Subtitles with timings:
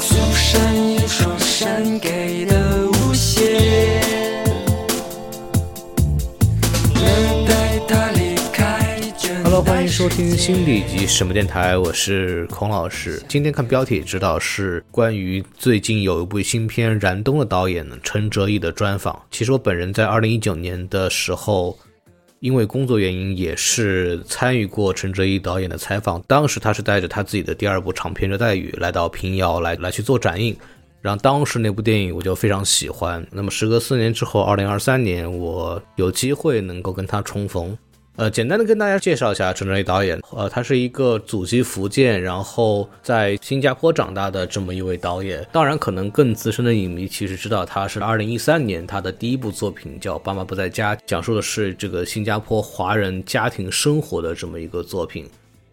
[0.00, 4.00] 苏珊一双闪给的无限
[9.44, 13.22] ，Hello，欢迎收听新的一集什么电台，我是孔老师。
[13.28, 19.20] 今天看标题知道是关于最近有一部新片《燃冬》的导演陈哲艺的专访。
[19.30, 21.78] 其实我本人在二零一九年的时候，
[22.40, 26.20] 因为工作原因也是参与过陈哲一导演的采访。
[26.26, 30.56] 当时他是带着他自己的第二部长片《热带雨》来到平遥来来去做展映。
[31.02, 33.26] 然后当时那部电影我就非常喜欢。
[33.30, 37.76] 那么时隔四年之后，二零二三年我有机会能够跟他重逢。
[38.20, 40.20] 呃，简单的跟大家介绍一下陈哲艺导演。
[40.36, 45.42] 呃，他是一个祖籍福建，然后在新加坡长大的这么一位导演。
[45.50, 55.26] 当然，可能更资深的影迷其实知道他是二零一三年他的第一部作品叫《爸妈不在家》，讲述的是这个新加坡华人家庭生活的这么一个作品。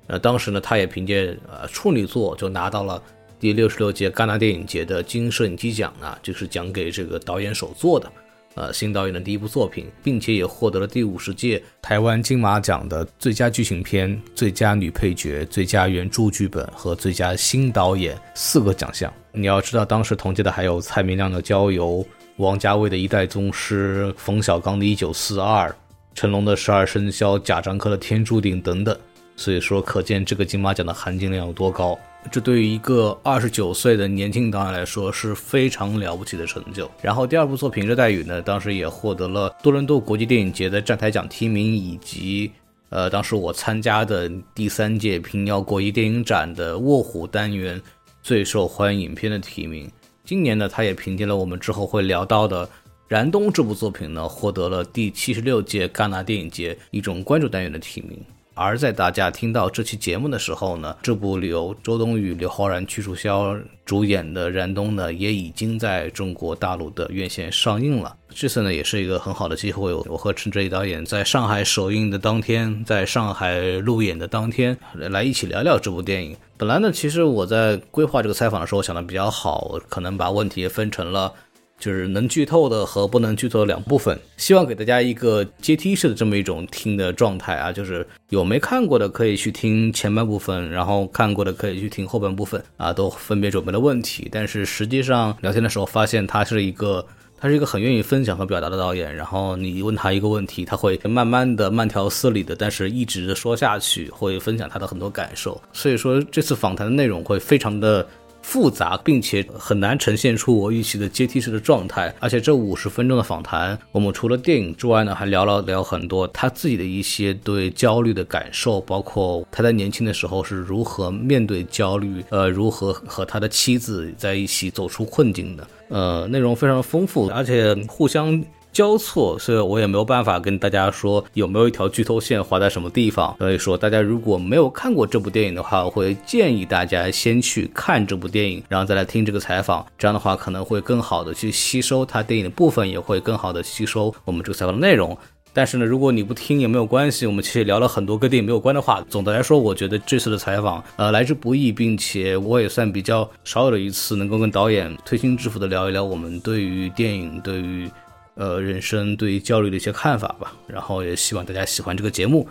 [0.08, 3.04] 呃，当时呢，他也凭借呃处女作就拿到了
[3.42, 8.09] 第六十六届戛纳电影节的金摄影机奖啊，就是奖给这个导演首作的。
[8.58, 19.13] 呃，新导演的第一部作品，并且也获得了第五十届台湾金马奖的最佳剧情片、最佳女配角、最佳原著剧本和最佳新导演四个奖项。
[19.31, 22.03] 你要知道，当时同届的还有蔡明亮的《郊游》、
[22.38, 25.69] 王家卫的《一代宗师》、冯小刚的《一九四二》、
[26.16, 28.97] 成龙的《十二生肖》、贾樟柯的《天注定》等等。
[29.35, 31.95] 所以说，可见这个金马奖的含金量有多高。
[32.30, 36.90] 这对于一个二十九岁的年轻导演来说是非常了不起的成就。
[37.02, 42.52] 然后第二部作品《热带雨》呢，当时也获得了多伦多国际电影节的站台奖提名，以及
[42.90, 47.82] 呃，当时我参加的第三届平遥国际电影展的卧虎单元
[48.22, 49.90] 最受欢迎影片的提名。
[50.26, 52.68] 今年呢，他也凭借了我们之后会聊到的
[53.08, 58.20] 《燃冬》这部作品呢，获得了第七十六届戛纳电影节一种关注单元的提名。
[58.58, 63.55] 而在大家听到这期节目的时候呢，这部由周冬雨、刘昊然、屈楚萧
[63.86, 68.17] 主演的《燃冬》呢，也已经在中国大陆的院线上映了。
[68.30, 76.35] 这次呢，也是一个很好的机会，我和陈哲艺导演在上海首映的当天，在上海路演的当天，来一起聊聊这部电影。
[76.57, 81.31] 本来呢，其实我在规划这个采访的时候，想的比较好，可能把问题分成了。
[81.80, 94.28] 就是能剧透的和不能剧透的两部分，希望给大家一个阶梯式的这么一种听的状态啊，就是有没看过的可以去听前半部分，然后看过的可以去听后半部分啊，都分别准备了问题。
[94.32, 97.06] 但是实际上聊天的时候发现他是一个，
[97.40, 99.16] 他是一个很愿意分享和表达的导演。
[99.16, 105.62] 然后你问他一个问题，他会慢慢的、慢条斯理的，但是一直说下去，会分享他的很多感受。
[105.72, 108.08] 所以说这次访谈的内容会非常的。
[108.47, 112.16] 复杂，并且很难呈现出我预期的阶梯式的状态。
[112.18, 125.68] 而且这五十分钟的访谈，我们除了电影之外呢，还聊了聊很多他自己的一些对焦虑的感受，包括他在年轻的时候是如何面对焦虑，呃，如何和他的妻子在一起走出困境的。
[125.90, 128.41] 呃，内容非常丰富，而且互相。
[128.78, 133.36] 交错，所以我也没有办法跟大家说有没有一条剧透线划在什么地方。
[133.40, 139.84] 所以说，大家如果没有看过这部电影的话，我会建议大家先去看这部电影，然后再来听这个采访。
[139.98, 145.18] 这样的话，可能会更好的去吸收它电影的部分，也会更好的吸收我们这个采访的内容。
[145.54, 149.04] 但是呢，如果你不听也没有关系，我们其实聊了很多跟电影没有关的话。
[149.09, 157.90] 总的来说，我觉得这次的采访呃来之不易，并且我也算比较少有的一次能够跟导演推心置腹的聊一聊我们对于电影对于。
[158.38, 162.48] 呃，人生对于焦虑的一些看法吧，然后也希望大家喜欢这个节目。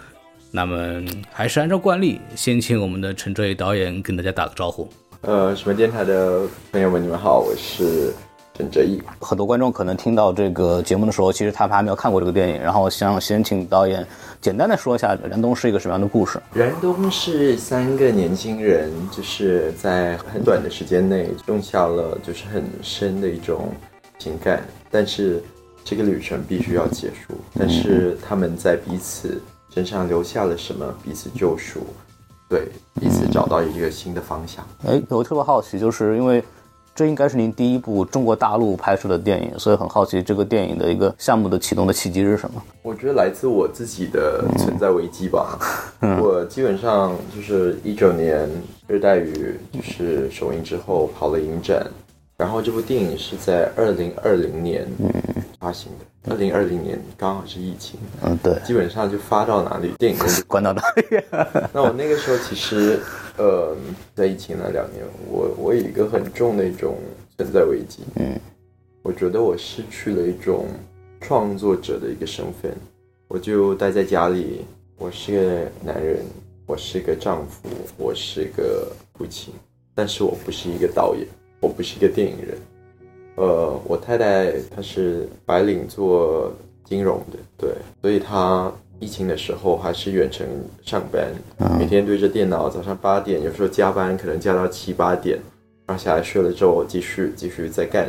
[0.50, 4.88] 那么还是按照惯例，先请我们的陈哲宇导演跟大家打个招呼。
[5.20, 6.42] 呃，什么电台的
[6.72, 8.12] 朋友们，你们好，我是
[8.54, 9.00] 陈哲毅。
[9.20, 14.04] 很多观众可能听到这个节目的时候，其实他们还没有看过这个电影，然后想先请导演
[14.40, 16.38] 简单的说一下《燃冬》是一个什么样的故事。
[16.58, 23.72] 《燃冬》是三个年轻人，就是在很短的时间内种下了就是很深的一种
[24.18, 25.40] 情感，但是。
[25.88, 29.40] 这个旅程必须要结束，但是他们在彼此
[29.72, 30.84] 身上留下了什么？
[31.00, 31.86] 彼此救赎，
[32.48, 32.66] 对
[33.00, 34.66] 彼此找到一个新的方向。
[34.84, 36.42] 哎，我特别好奇，就是因为
[36.92, 42.60] 这应该是您第一部中国大陆拍摄的电影，所以很好奇这个电影的一个项目的启动的契机是什么？
[42.82, 45.56] 我觉得来自我自己的存在危机吧。
[46.20, 48.48] 我基本上就是一九年
[48.88, 51.86] 《热带雨》就是首映之后跑了影展。
[52.36, 54.86] 然后这部电影是在二零二零年
[55.58, 61.02] 发行的，二零二零年刚好是疫情，嗯，对，基本上就发到哪里，电影就关到哪里。
[61.72, 63.00] 那我那个时候其实，
[63.38, 63.74] 呃，
[64.14, 66.98] 在疫情那两年，我我有一个很重的一种
[67.38, 68.38] 存在危机，嗯，
[69.02, 70.66] 我觉得我失去了一种
[71.22, 72.70] 创作者的一个身份，
[73.28, 74.60] 我就待在家里，
[74.98, 76.18] 我是个男人，
[76.66, 77.66] 我是个丈夫，
[77.96, 79.54] 我是个父亲，
[79.94, 81.26] 但是我不是一个导演。
[81.66, 82.56] 我不是一个电影人。
[83.34, 86.52] 呃，我太太她是白领做
[86.84, 87.70] 金融的，对，
[88.00, 90.46] 所以她疫情的时候还是远程
[90.82, 91.28] 上班，
[91.76, 95.38] 每天对着电脑，早上八点，有时候加班可能加到七八点，
[95.86, 98.08] 然后下来睡了之后继续继续再干。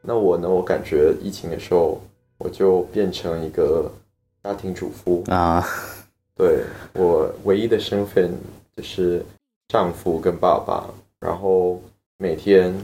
[0.00, 2.00] 那我呢，我感觉疫情的时候，
[2.38, 3.92] 我就变成一个
[4.42, 5.62] 家庭主妇啊，
[6.34, 6.60] 对
[6.94, 8.32] 我唯一的身份
[8.76, 9.22] 就是
[9.68, 10.88] 丈夫跟爸爸，
[11.20, 11.80] 然后
[12.18, 12.74] 每天。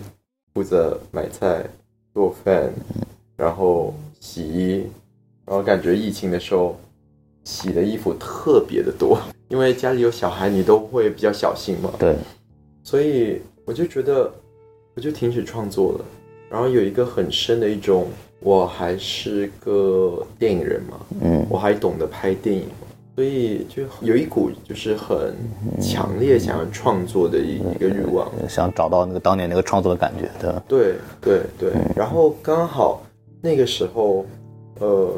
[0.55, 1.65] 负责买菜、
[2.13, 2.71] 做饭，
[3.39, 4.85] 然后洗衣，
[5.47, 6.79] 然后感觉疫情的时候
[7.43, 9.19] 洗的衣服特别的多，
[9.49, 11.91] 因为家里有小孩，你都会比较小心嘛。
[11.99, 12.15] 对，
[12.85, 14.31] 所以我就觉得
[14.95, 16.05] 我就停止创作了，
[16.51, 18.09] 然后有一个很深的一种，
[18.41, 22.67] 我还是个电影人嘛，嗯，我还懂得拍电影。
[23.15, 25.35] 所以就有一股就是很
[25.79, 30.63] 强烈想要创作的一一个欲望，想找到那个当年那个创作的感觉，对吧？
[30.67, 31.73] 对对对。
[31.95, 33.03] 然后刚好
[33.43, 34.25] 那个时候，
[34.81, 35.13] 呃，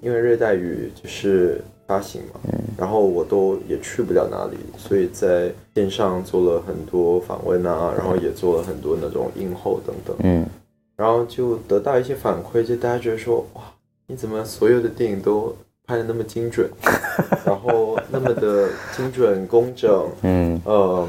[0.00, 2.40] 因为热带雨就是发行嘛，
[2.78, 10.46] 然后我都也去不了哪里，所以在线上做了很多访问啊，然后也做了很多那种映后等等，嗯，
[10.94, 13.62] 然后就得到一些反馈，就大家觉得说，哇，
[14.06, 15.52] 你怎么所有的电影都。
[15.90, 16.70] 拍的那么精准，
[17.44, 21.08] 然后那么的精准工整， 嗯嗯，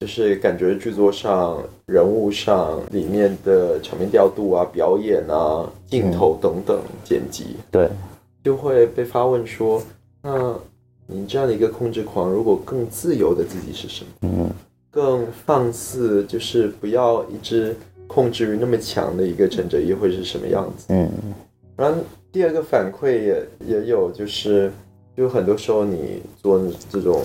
[0.00, 7.90] 就是感觉剧作上、人物上、里面的场面调度啊、表演啊、镜头等等剪辑，对，
[8.42, 9.82] 就会被发问说：
[10.22, 10.54] 那
[11.06, 14.10] 你这样的一个控制狂，如果更自由的自己是什么？
[14.22, 14.50] 嗯，
[14.90, 17.76] 更放肆，就是不要一直
[18.06, 20.86] 控制欲那么强的一个陈哲一会是什么样子？
[20.88, 21.10] 嗯，
[21.76, 21.98] 然后。
[22.32, 24.72] 第二个反馈也也有，就是
[25.16, 27.22] 就很多时候你做这种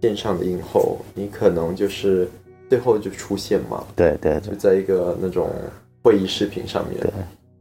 [0.00, 2.26] 线上的映后，你可能就是
[2.70, 5.50] 最后就出现嘛，对对，就在一个那种
[6.02, 7.10] 会议视频上面，对，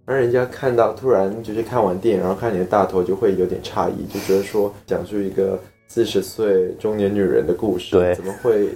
[0.05, 5.59] 让人家看到突然就是看完电影，然后看你的大头，就会有点诧异，就觉得说讲述一个。
[5.89, 8.67] 四十岁中年女人的故事，对，怎么会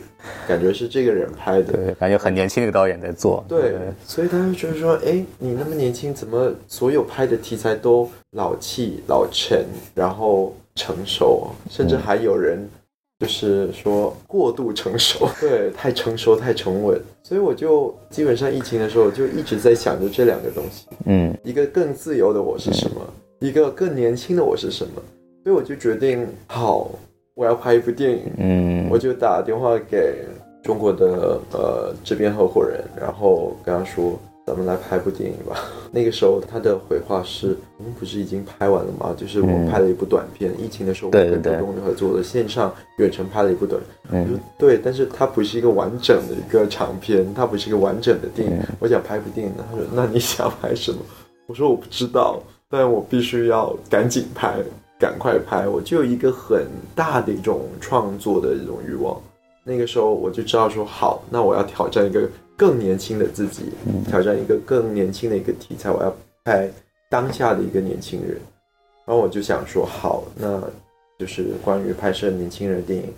[0.47, 1.73] 感觉是这个人拍的？
[1.73, 3.44] 对，感觉很年轻的一个导演在做。
[3.47, 3.75] 对，
[4.06, 9.59] 所以他就觉得说，哎，你那么年轻，怎么所有拍的题材都老气、老成，
[9.95, 12.68] 然后成熟，甚至还有人
[13.19, 17.00] 就是说过度成熟， 对，太成熟、太沉稳。
[17.24, 23.01] 所以我就基本上疫情的时候就一直在想着这两个东西，嗯，一个更自由的我是什么，
[23.39, 25.01] 一个更年轻的我是什么。
[25.44, 26.91] 所以我就决定，好，
[27.36, 28.31] 我要拍一部电影。
[28.38, 30.25] 嗯，我就打电话给
[30.63, 35.56] 中国的呃这边合伙人，然后跟他说，咱们来拍部电影吧。
[35.92, 39.13] 那个时候他的回话是，我们不是已经拍完了吗？
[39.18, 43.81] 就是我拍了一部短片，疫情的时候我跟中东合作的线上远程拍了一部短。
[44.12, 48.60] 嗯，对，但是它不是一个完整的一个长片，它不是一个完整的电影。
[48.80, 51.00] 我想拍部电影，他说，那你想拍什么？
[51.48, 54.56] 我说我不知道，但我必须要赶紧拍。
[55.01, 55.68] 赶快拍！
[55.68, 59.19] 我就有一个很大的一种创作的一种欲望。
[59.63, 63.71] 那个时候我就知道说，好，那我要挑战一个更年轻的自己，
[64.07, 65.89] 挑战一个更年轻的一个题材。
[65.89, 66.71] 我要拍
[67.09, 68.39] 当下的一个年轻人。
[69.07, 70.62] 然后我就想说，好，那
[71.18, 73.12] 就是关于拍摄年轻人电影，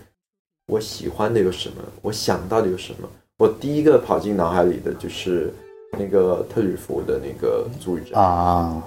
[0.68, 1.76] 我喜欢的有什么？
[2.02, 3.10] 我想到的有什么？
[3.38, 5.54] 我第一个跑进脑海里的就是
[6.00, 8.82] 那个特吕弗的那个足语战啊。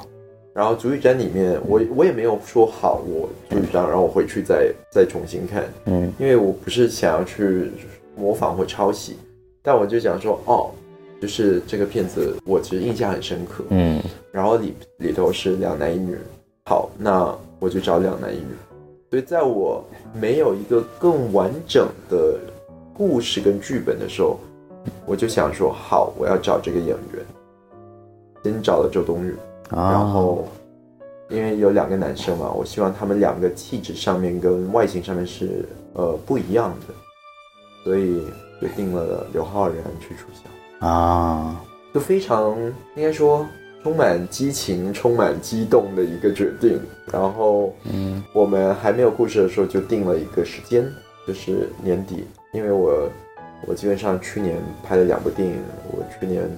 [0.57, 7.71] 然后主语展里面，我我也没有说好我主语展，然后我回去再再重新看，嗯，因为我不是想要去
[8.17, 9.19] 模仿或抄袭，
[9.63, 10.71] 但我就想说，哦，
[11.21, 16.17] 就是这个片子我其实印象很深刻，嗯，然后里里头是两男一女，
[16.65, 18.55] 好，那我就找两男一女，
[19.11, 19.85] 所以在我
[20.19, 22.35] 没有一个更完整的
[22.95, 24.41] 故事跟剧本的时候，
[25.05, 27.23] 我就想说，好，我要找这个演员，
[28.43, 29.35] 先找了周冬雨。
[29.69, 30.47] 然后，
[31.29, 36.95] 因为有两个男生嘛，我希望他们两个气质上面跟外形上面是呃不一样的，
[37.83, 38.23] 所以
[38.61, 41.61] 决定了刘昊然去出校啊，
[41.93, 42.57] 就非常
[42.95, 43.45] 应该说
[43.83, 46.81] 充满激情、充满激动的一个决定。
[47.13, 50.87] 然后，嗯，我们还没有故事的时候就定了一个时间，
[51.27, 53.09] 就是年底，因为我
[53.67, 55.57] 我基本上去年拍了两部电影，
[55.91, 56.49] 我去年。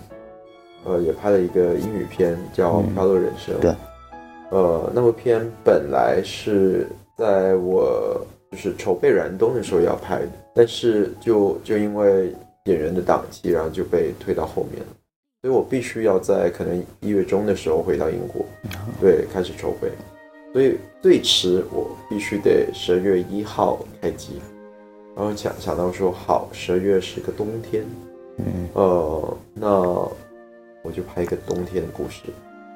[0.84, 3.54] 呃，也拍了一个英语片叫《飘落人生》。
[3.58, 3.74] 对，
[4.50, 8.20] 呃，那部片本来是在我
[8.50, 12.32] 就是筹备燃冬的时候要拍的，但是就就因为
[12.64, 14.86] 演员的档期，然后就被推到后面了。
[15.42, 18.44] 所以我必须要在可能一月中的时候回到英国，
[19.00, 19.88] 对，开始筹备。
[20.52, 24.40] 所以最迟我必须得十二月一号开机。
[25.14, 27.84] 然后想想到说，好，十二月是个冬天。
[28.38, 30.08] 嗯呃，那
[30.88, 32.22] 我就拍一个冬天的故事，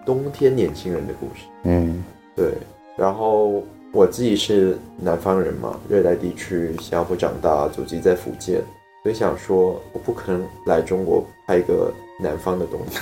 [0.04, 1.46] 冬天年轻人的故事。
[1.62, 2.04] 嗯。
[2.36, 2.52] 对，
[2.96, 8.62] 然后我自己是南方人嘛，热带地区新加坡长大，祖籍在福建，
[9.02, 12.98] 所以想说我不可能来中国拍一个南方的东西，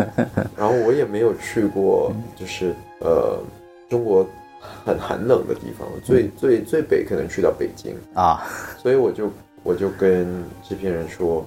[0.56, 3.38] 然后我也没有去过，就是呃
[3.88, 4.26] 中国
[4.84, 8.42] 很寒冷的地方，最最最北可能去到北京，啊，
[8.78, 9.30] 所以我就
[9.62, 10.26] 我就跟
[10.62, 11.44] 制片人说，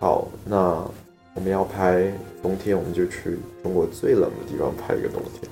[0.00, 0.82] 好，那
[1.34, 2.10] 我们要拍
[2.44, 5.50] 冬天，我们就去中国最冷的地方拍一个冬天。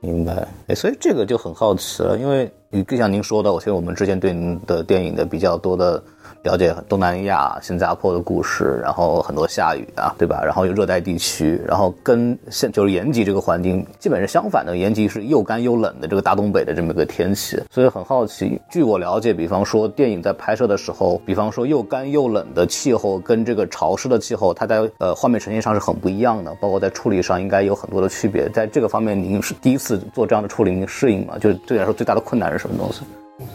[0.00, 0.46] 明白。
[0.66, 2.52] 哎，所以这个就很好奇了，因为
[2.86, 6.04] 就像您说的，我觉得我们之前对您的电影的比较多的
[6.44, 10.42] 了解，东南亚、新加坡的故事，然后很多下雨啊，对吧？
[10.44, 18.60] 然后有热带地区，然后跟现就是延吉这个环境基本是相反的，延吉是又干又冷的这个大东北的这么一个天气，所以很好奇。
[18.70, 28.50] 据我了解，比方说电影在拍摄的时候，比方说又干又冷的气候跟这个潮湿的气候，它在呃画面呈现上是很不一样的，包括在处理上应该有很多的区别。
[28.50, 31.38] 在这个方面，您是第一次做这样的处理，您适应吗？
[31.38, 33.00] 就是对你来说最大的困难是什么东西？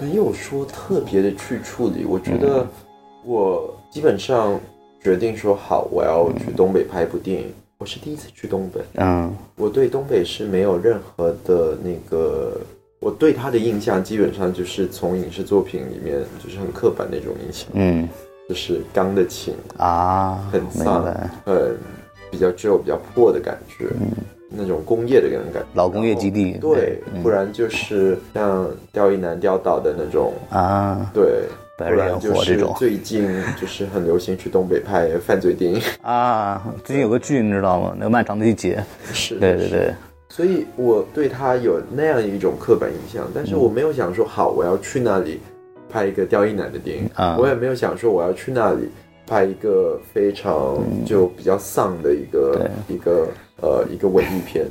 [0.01, 2.67] 没有说特别的去处理，我觉得
[3.23, 4.59] 我基本上
[5.01, 7.53] 决定说好，我要去东北拍一部电影。
[7.77, 9.33] 我是第一次去东北，嗯。
[9.55, 12.59] 我对东北是没有任何的那个，
[12.99, 18.07] 我对他的印象基本上就是从影视作品里面就是很刻板那种印象，嗯。
[18.49, 21.77] 就是钢的琴，啊，很丧白，很
[22.31, 23.85] 比较旧、比较破的感觉，
[24.49, 25.69] 那种工业的那种感觉。
[25.73, 27.21] 老工业基地对，嗯。
[27.23, 31.09] 不然就是像钓鱼南钓岛的那种，啊。
[31.13, 31.43] 对，
[31.77, 33.25] 不然就是最近
[33.59, 37.93] 就是很流行去东北拍犯罪电影， 啊，最近有个剧你知道吗？
[37.97, 39.93] 那个漫长的季节，是，对对对，
[40.27, 45.39] 所以我对他有那样一种刻板印象，但是我没有想说好我要去那里
[45.89, 48.89] 拍一个刁亦男的电影，啊我也没有想说我要去那里
[49.25, 53.27] 拍一个非常就比较丧的一个、一个
[53.61, 54.65] 呃一个文艺片，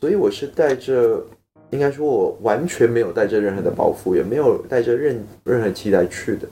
[0.00, 1.22] 所以我是带着。
[1.70, 6.46] 应该说，我完全没有带着任何的包袱，也没有带着任任何期待去的。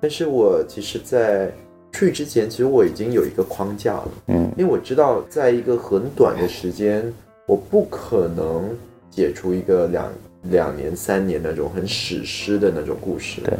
[0.00, 1.50] 但是我其实，在
[1.92, 4.08] 去之前，其实我已经有一个框架了。
[4.28, 7.12] 嗯因为我知道，在一个很短的时间，
[7.48, 8.70] 我不可能
[9.10, 13.40] 解除一个两两年、三年那种很史诗的那种故事。
[13.40, 13.54] 对，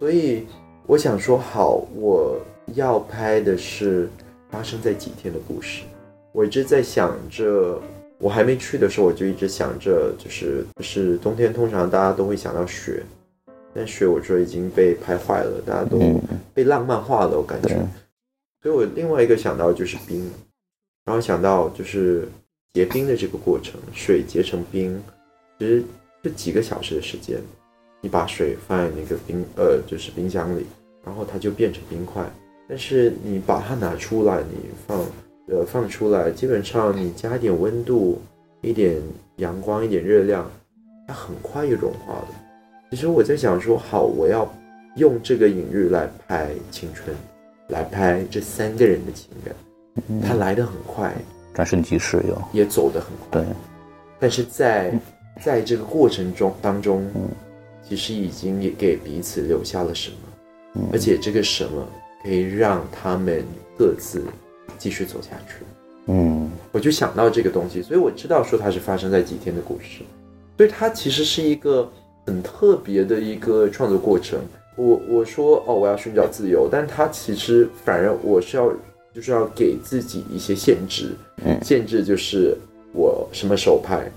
[0.00, 0.48] 所以
[0.88, 2.36] 我想说，好，我
[2.74, 4.08] 要拍的是
[4.50, 5.84] 发生在几天的故事。
[6.32, 7.80] 我一直在想着，
[8.18, 13.02] 我还没去的时候，我就一直想着，就是就是冬天通常大家都会想到雪，
[13.74, 16.20] 但雪我觉得已经被拍坏了，大家都嗯
[16.54, 17.76] 被浪漫化了，我感觉对。
[18.62, 20.30] 所以我另外一个想到就是冰，
[21.04, 22.28] 然后想到就是
[22.74, 25.02] 结冰的这个过程，水结成冰，
[25.58, 25.82] 其实
[26.22, 27.40] 就几个小时的时间，
[28.00, 30.66] 你把水放在那个冰呃就是冰箱里，
[31.04, 32.24] 然后它就变成冰块。
[32.68, 35.04] 但是你把它拿出来，你放
[35.50, 38.20] 呃放出来，基本上你加一点温度，
[38.60, 38.96] 一点
[39.36, 40.48] 阳光，一点热量，
[41.06, 42.28] 它很快就融化了。
[42.90, 44.48] 其实我在想说，好，我要
[44.96, 47.14] 用这个隐喻来拍青春，
[47.68, 49.54] 来拍这三个人的情感，
[50.26, 51.14] 它来得很快，
[51.54, 53.40] 转瞬即逝有，也走得很快。
[53.40, 53.44] 对，
[54.18, 54.92] 但是在
[55.42, 57.04] 在这个过程中当中，
[57.82, 61.86] 其实已经也给彼此留下了什么，而且这个什么
[62.22, 63.44] 可以让他们
[63.78, 64.22] 各自
[64.80, 65.62] 继续走下去。
[66.06, 70.02] 嗯我就想到这个东西，所以我知道说它是发生在几天的故事，
[70.56, 71.88] 所以它其实是一个
[72.26, 74.40] 很特别的一个创作过程。
[74.76, 78.72] 我我说哦，我要寻找自由，但它其实反而我是要
[79.14, 81.10] 就是要给自己一些限制，
[81.44, 82.56] 嗯限制就是
[82.92, 84.10] 我什么时候拍，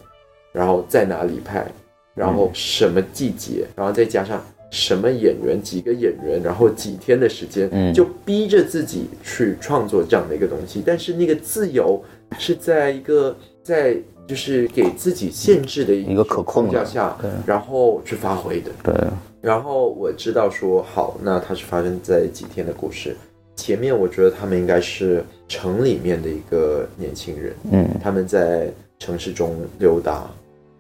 [0.53, 1.69] 然后在哪里拍，
[2.15, 4.41] 然后什么季节，然后再加上
[4.73, 10.81] 什么演员，几个演员，然后几天的时间，嗯就逼着自己去创作这样的一个东西。
[10.83, 12.03] 但是那个自由
[12.39, 18.71] 是在一个在就是给自己限制的一个可控下对，然后去发挥的。
[18.81, 18.95] 对，
[19.41, 23.15] 然后我知道说好，那它是发生在几天的故事。
[23.55, 30.27] 前面我觉得他们应该是城里面的一个年轻人，嗯他们在城市中溜达，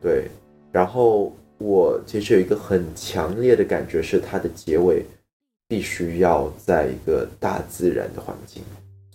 [0.01, 0.25] 对。
[0.71, 5.05] 然后我其实有一个很强烈的感觉是，它的结尾
[5.67, 8.61] 必须要在一个大自然的环境，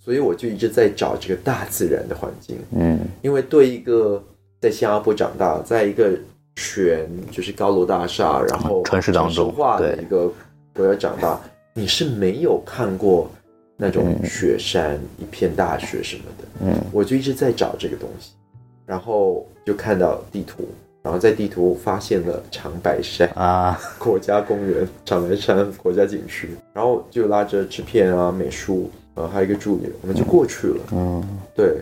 [0.03, 2.57] 所以我就一直在找这个大自然的环境。
[2.71, 2.99] 嗯。
[3.23, 4.23] 因为对一个
[4.61, 6.19] 在新加坡长大，在一个
[6.57, 10.33] 全就是高楼大厦，然后城市当中化的对一个
[10.75, 11.41] 国家长大，
[11.75, 13.31] 你是没有看过
[13.77, 16.45] 那种雪山、一片大雪什么的。
[16.65, 16.75] 嗯。
[16.93, 18.33] 我就一直在找这个东西，
[18.87, 20.67] 然后就看到地图，
[21.09, 30.85] 然后在地图发现了长白山啊， 国家公园、长白山国家景区，然后就拉着制片啊、美术，呃，还有一个助理，我们就过去了。
[30.93, 31.27] 嗯。
[31.57, 31.79] 对，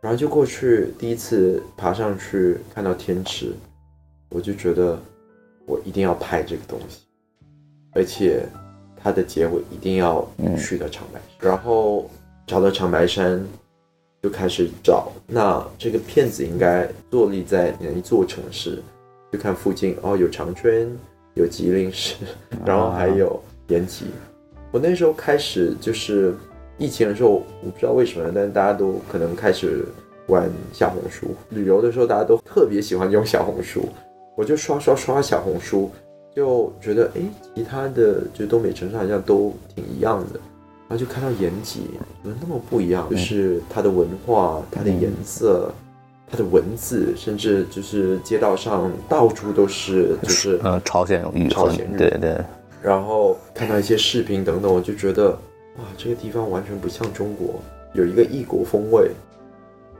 [0.00, 3.52] 然后就过去，第一次爬上去看到天池，
[4.30, 4.96] 我就觉得
[5.66, 7.00] 我一定要拍这个东西，
[7.94, 8.46] 而且
[8.96, 10.24] 它的结尾一定要
[10.56, 12.08] 去到长白山，然后
[12.46, 13.44] 找到长白山，
[14.22, 18.82] 就开始找，那这个骗子应该坐立在哪一座城市？
[19.30, 20.96] 就看附近哦，有长春，
[21.34, 22.16] 有吉林市，
[22.64, 24.06] 然后还有延吉。
[24.72, 26.34] 我那时候开始就是
[26.78, 27.30] 疫情的时候，
[27.62, 29.84] 我不知道为什么，但是大家都可能开始
[30.28, 31.28] 玩小红书。
[31.50, 33.88] 旅游的时候，大家都特别喜欢用小红书，
[34.36, 35.90] 我就刷刷刷小红书，
[36.34, 37.20] 就觉得哎，
[37.54, 40.40] 其他的就东北城市好像都挺一样的，
[40.88, 41.82] 然后就看到延吉
[42.22, 45.70] 怎么那么不一样，就是它的文化、它的颜色。
[46.30, 52.38] 它的文字，甚至就是街道上到处都是， 就是嗯，朝鲜语，朝鲜语对对，
[52.82, 55.30] 然后看到一些视频等等，我就觉得
[55.78, 57.54] 哇，这个地方完全不像中国，
[57.94, 59.10] 有一个异国风味。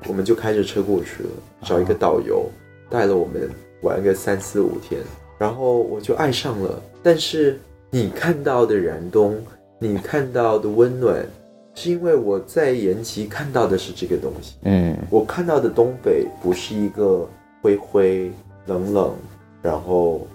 [0.06, 1.30] 我们就开着车过去了，
[1.62, 2.44] 找一个导游
[2.90, 5.00] 带了我们玩个三四五天，
[5.38, 6.78] 然后我就爱上了。
[7.02, 9.42] 但是你看到的燃冬，
[9.78, 11.26] 你看到的温暖。
[11.74, 17.24] 是因为我在延吉看到的是这个东西，嗯，我看到的东北不是一个
[17.62, 18.32] 灰灰
[18.66, 19.14] 冷冷，
[19.62, 20.26] 然后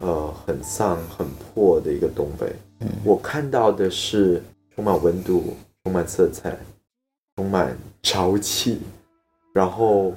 [0.00, 4.42] 呃很丧很破的一个东北，嗯我看到的是
[4.74, 6.54] 充满温度、充满色彩、
[7.36, 8.80] 充满朝气，
[9.54, 10.12] 然后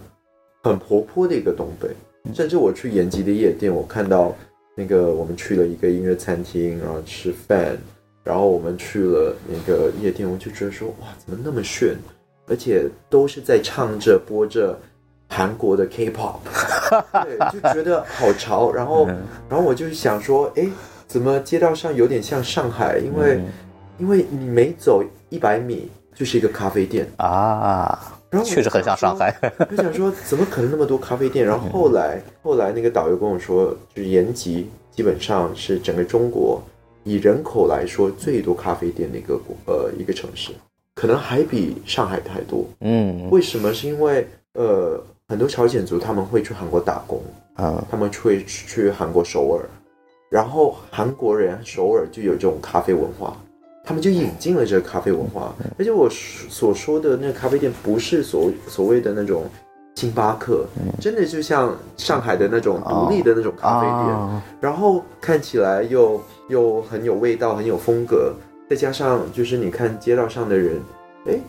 [0.61, 1.87] 很活泼的一个东北。
[2.33, 4.35] 甚至我去延吉的夜店，我看到
[4.75, 7.77] 那个我们去了一个音乐餐厅，然后吃饭。
[8.23, 11.95] 然后我们去了那个夜店，我就觉得说哇，怎么那么炫，
[12.47, 14.77] 而且都是在唱着播着
[15.27, 16.35] 韩国的 K-pop，
[17.23, 18.71] 对，就觉得好潮。
[18.75, 19.07] 然后，
[19.47, 20.67] 然后我就想说，哎，
[21.07, 22.99] 怎么街道上有点像上海？
[22.99, 23.41] 因为，
[23.97, 29.33] 因为你每走一百米就是一个咖啡店啊，然后确实很像上海。
[29.71, 31.45] 我想说，怎么可能那么多咖啡店？
[31.45, 36.61] 然后后来，后来那个导游跟我说，就是延吉基本上是整个中国。
[37.03, 40.51] 以人口来说，最多咖啡店的一个国呃一个城市，
[40.95, 42.65] 可能还比上海太多。
[42.81, 43.73] 嗯，为什么？
[43.73, 47.21] 是因为呃很多朝鲜族他们会去韩国打工，
[47.55, 49.67] 啊，他们会去韩国首尔，
[50.29, 53.35] 然后韩国人首尔就有这种咖啡文化，
[53.83, 55.55] 他们就引进了这个咖啡文化。
[55.77, 59.43] 而且我所说的那个咖啡店，不是所所谓的那种。
[59.95, 60.65] 星巴克
[61.01, 68.33] 真的就像上海的那种独立的那种咖啡店，然后看起来又又很有味道，很有风格，
[68.69, 70.75] 再加上就是你看街道上的人，
[71.25, 71.39] 哎，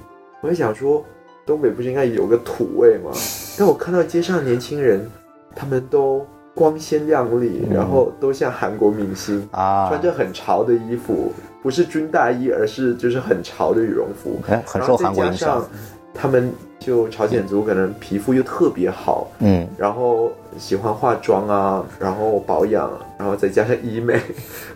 [0.41, 1.05] 我在想说，
[1.45, 3.11] 东北不是应该有个土味吗？
[3.59, 5.11] 但我看到街上年轻人，
[5.57, 11.33] 他们都光鲜亮丽，然后都像韩国明星啊，穿着很潮的衣服，
[11.63, 15.67] 不是军大衣，而是就是很潮的羽绒服，哎，很受韩国影响。
[16.13, 24.19] 他们就朝鲜族可能皮肤又特别好，嗯，然后喜欢化妆啊，然后保养，然后再加上医美，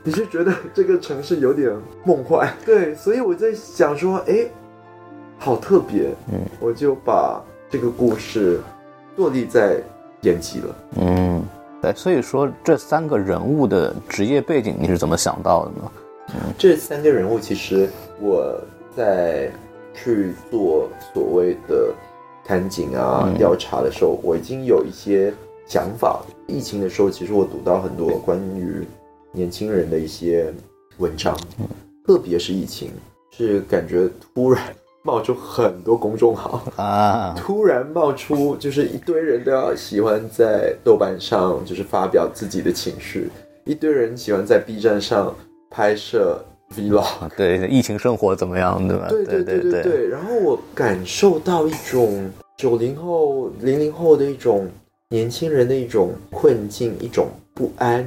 [0.03, 1.73] 你就觉得这个城市有点
[2.05, 2.47] 梦幻。
[2.67, 4.45] 对，所以我在想说，哎，
[5.39, 8.61] 好特别，嗯，我就把这个故事
[9.17, 9.81] 坐立在
[10.21, 11.43] 延吉了，嗯，
[11.81, 15.93] 对，所以说这三个人物的职业背景你是怎么想到的呢？
[16.35, 17.89] 嗯，这三个人物其实
[18.21, 18.61] 我
[18.95, 19.51] 在。
[19.95, 21.95] 去做所谓的
[22.45, 25.33] 探景啊调查的时候，我已经有一些
[25.67, 26.23] 想法。
[26.47, 28.87] 疫情的时候，其实我读到很多关于
[29.33, 30.53] 年轻人的一些
[30.99, 31.35] 文章，
[32.07, 32.91] 特别是疫情，
[33.31, 34.63] 是感觉突然
[35.03, 43.31] 冒出很多公众号啊，突然冒出就是一堆人都要喜欢在豆瓣上就是发表自己的情绪，
[43.65, 45.35] 一堆人喜欢在 B 站上
[45.71, 46.45] 拍摄。
[46.77, 49.07] Vlog 对疫情生活怎么样，对吧？
[49.09, 50.09] 对对对对对。
[50.09, 54.69] 然后我感受到一种九零后、零零后的一种
[55.09, 58.05] 年轻人的一种困境，一种不安。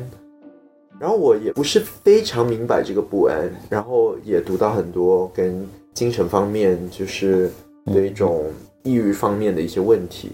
[0.99, 7.51] 然后我也不是非常明白这个不安，然后也读到很多跟精神方面就是
[7.86, 8.45] 的一种
[8.84, 10.32] 抑郁方面的一些问题，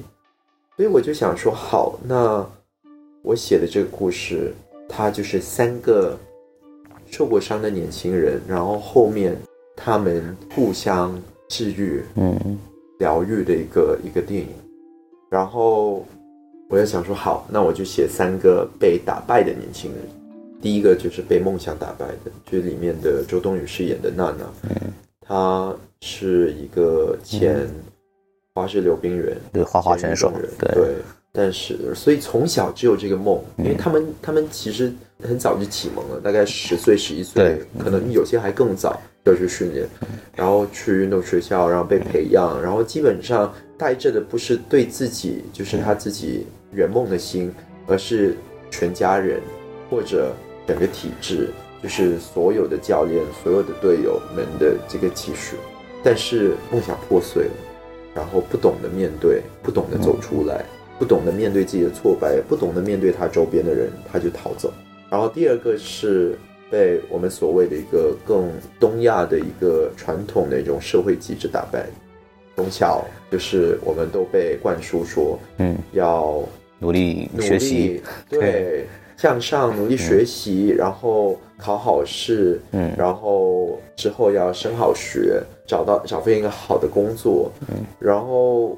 [0.77, 2.45] 所以我就想说，好，那
[3.23, 4.53] 我写的这个故事，
[4.87, 6.17] 它就是三个。
[7.13, 9.37] 受过伤的年轻人，然后后面
[9.75, 11.15] 他们互相
[11.47, 12.57] 治愈、嗯，
[12.97, 14.47] 疗愈的一个一个电影。
[15.29, 16.03] 然后
[16.69, 19.99] 我就想说，好，那我就写三个被打败的年轻人。
[20.59, 24.75] 第一个就是被梦想打败的，就是里面的周冬雨饰演的娜娜，嗯，
[25.21, 25.71] 她
[26.01, 27.67] 是一个前
[28.55, 30.95] 花式溜冰员，对，花滑选手，对。
[31.35, 34.93] 但是，所以从小只有这个梦，因为他们他们其实
[35.23, 39.87] 很早就启蒙了，大概十岁、十一岁对，可能有些还更早就要去训练，
[40.35, 47.53] 然后去运动学校，然后被培养，然后基本上带着的不是对自己，就是他自己圆梦的心，
[47.87, 48.35] 而是
[48.69, 49.39] 全家人
[49.89, 50.33] 或者
[50.67, 51.49] 整个体制，
[51.81, 55.55] 就是所有的教练、所有的队友们的这个期许。
[56.03, 57.51] 但是梦想破碎了，
[58.13, 60.65] 然后不懂得面对，不懂得走出来，
[60.99, 64.73] 不懂得面对自己的挫败，不懂得面对他周边的人，他就逃走。
[65.13, 66.35] 然后第二个是
[66.71, 68.49] 被我们所谓的一个更
[68.79, 71.85] 东亚的一个传统的一种社会机制打败。
[72.55, 76.41] 从小就是我们都被灌输说嗯，要
[76.79, 82.91] 努力努学习力，， 对，向上努力学习，然后考好试，嗯。
[82.97, 88.75] 然后之后要升好学，找到找份一个好的工作，嗯，然后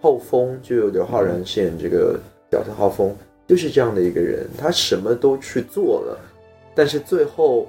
[0.00, 2.18] 后风就有刘昊然饰演这个
[2.50, 3.14] 角色，浩峰
[3.46, 6.18] 就是这样的一个人，他什么都去做了，
[6.74, 7.68] 但是最后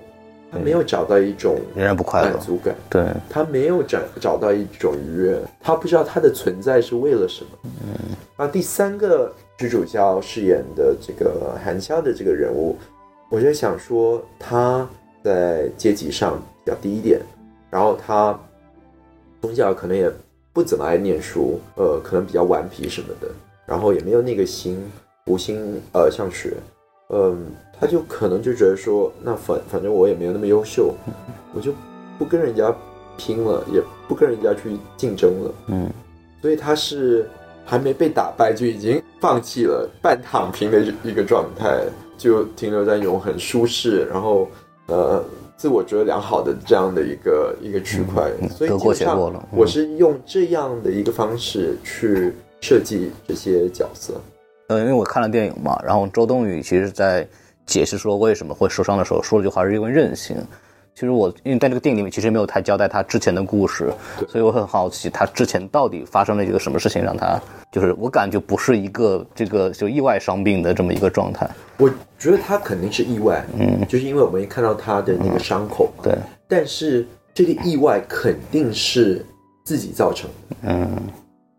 [0.51, 2.39] 他没有找到一种仍然不快乐满。
[2.39, 7.49] 足感，对，他没有找找到一种愉悦，他不知道他的存在是为了什么。
[7.63, 12.77] 嗯，那第三个女主角饰演的这个韩潇的这个人物，
[13.29, 14.87] 我就想说他
[15.23, 17.19] 在阶级上比较低一点，
[17.69, 18.39] 然后他
[19.41, 20.11] 从小可能也
[20.53, 23.27] 不怎么爱念书，呃，可能比较顽皮什么的，
[23.65, 24.81] 然后也没有那个心，
[25.27, 26.53] 无心呃上学，
[27.09, 27.45] 嗯，
[27.79, 30.93] 他就可能就觉得说，那反反正我也没有那么优秀，
[31.53, 31.71] 我就
[32.17, 32.73] 不跟人家
[33.17, 35.89] 拼了，也不跟人家去竞争了，嗯，
[36.41, 37.29] 所以他是
[37.65, 41.83] 还没被打败就已经放弃了，半躺平的一个状态，
[42.17, 44.47] 就停留在一种很舒适，然后
[44.87, 45.23] 呃
[45.57, 54.13] 自我觉得良好的这样的一个一个区块，所以基本上我是用这样的一个方式去设计这些角色。
[54.67, 57.25] 呃，因为我看了电影嘛，然后周冬雨其实在
[57.65, 60.35] 解释说为什么会受伤的时候，说了句话是因为任性。
[60.93, 63.93] 其实我因为在这个电影里面其实没有太交代他之前的故事，
[64.27, 67.39] 所以我很好奇他之前到底发生了一个什么事情，让他
[67.71, 71.47] 就是我感觉不是一个这个就意外伤病的这么一个状态。
[71.77, 79.23] 我觉得他肯定是意外，嗯，就是因为我们也看到他的那个伤口嘛，对，但是这个意外肯定是
[79.63, 80.89] 自己造成的，嗯，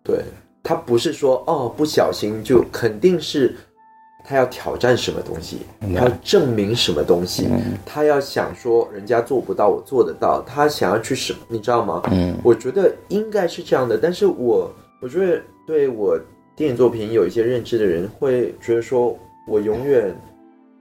[0.02, 0.24] 对
[0.62, 3.54] 他不是说哦不小心就肯定是
[4.24, 7.48] 他要挑战什么东西，他要证明什么东西，
[7.86, 12.02] 他要想说人家做不到我做得到，他想要去什么，你知道吗？
[12.10, 16.18] 嗯，我觉得应该是这样的，但是我我觉得对我
[16.54, 19.16] 电影作品有一些认知的人会觉得说，
[19.46, 20.14] 我永远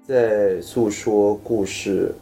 [0.05, 2.13] 在诉说故事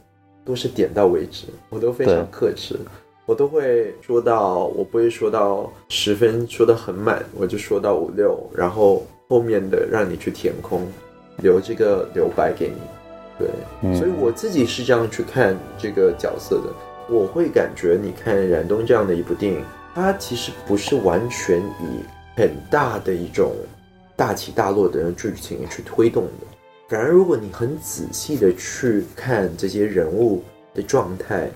[0.43, 2.77] 都是点到为止，我都非常克制，
[3.25, 10.87] 我都会说到，我不会说到十分说的很满，我就说到五六，然后后面的让你去填空，
[11.37, 12.75] 留这个留白给你。
[13.37, 13.47] 对，
[13.81, 16.73] 嗯所以我自己是这样去看这个角色的。
[17.09, 19.61] 我会感觉，你看冉东这样的一部电影，
[19.93, 22.03] 它其实不是完全以
[22.35, 23.53] 很大的一种
[24.15, 26.47] 大起大落的剧情去推动的。
[26.87, 31.49] 反而，如果你很仔细的去看这些人物的状态，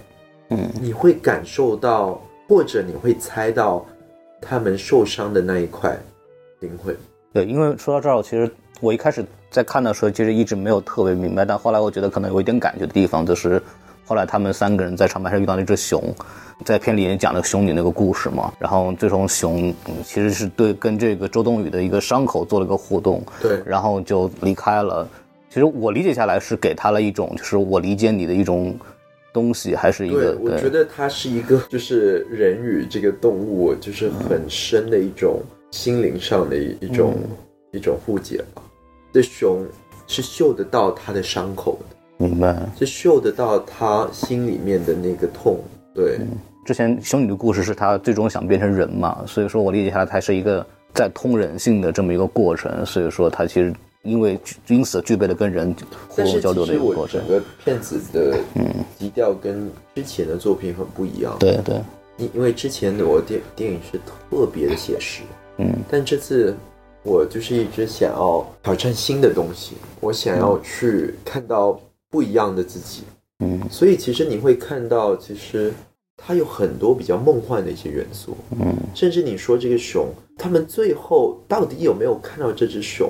[0.49, 3.85] 嗯，你会感受到，或者你会猜到
[4.41, 5.97] 他们受伤的那一块
[6.59, 6.95] 灵魂。
[7.33, 8.49] 对，因为说到这儿，其实
[8.81, 13.61] 我一开始在看的时候，其实一直没有特别明白，但后来我觉得可能有一点感觉的地方，就是
[14.05, 16.03] 后来他们三个人在长白山遇到那只熊，
[16.65, 25.07] 在片里也讲了熊女那个故事嘛，然后最终熊、嗯其实是对跟这个周冬雨的一个伤口做了个互动，对，然后就离开了。
[25.49, 28.75] 其实我理解下来是给他了一种，就是我理解你的一种
[29.33, 37.15] 东西，还是一对个，我觉得它是一个， 就是人与这个动物，就是很深的一种心灵上的一一种、
[37.71, 38.61] 一种互解吧。
[39.13, 39.65] 这熊
[40.07, 42.55] 是嗅得到它的伤口的，明白。
[42.77, 45.59] 是嗅得到它心里面的那个痛。
[45.95, 46.19] 对，
[46.65, 55.75] 之前熊女的故事是她最终想变成人嘛，所以说我理解下来，它是一个在通人性的这么一个过程，所以说它其实因为因此具备了跟人
[56.07, 57.19] 互动交流的一个过程。
[57.19, 57.27] 整。
[57.27, 58.37] 个片子的
[58.97, 61.35] 基调跟之前的作品很不一样。
[61.39, 61.81] 对对，
[62.17, 65.21] 因因为之前的我电电影是特别的写实，
[65.57, 66.55] 嗯，但这次
[67.03, 73.03] 我就是一直想要挑战新的东西，我想要去看到不一样的自己，
[73.43, 73.59] 嗯。
[73.69, 75.73] 所以其实你会看到，其实
[76.15, 78.73] 它有很多比较梦幻的一些元素，嗯。
[78.95, 80.07] 甚至你说这个熊，
[80.37, 83.09] 他们最后到底有没有看到这只熊？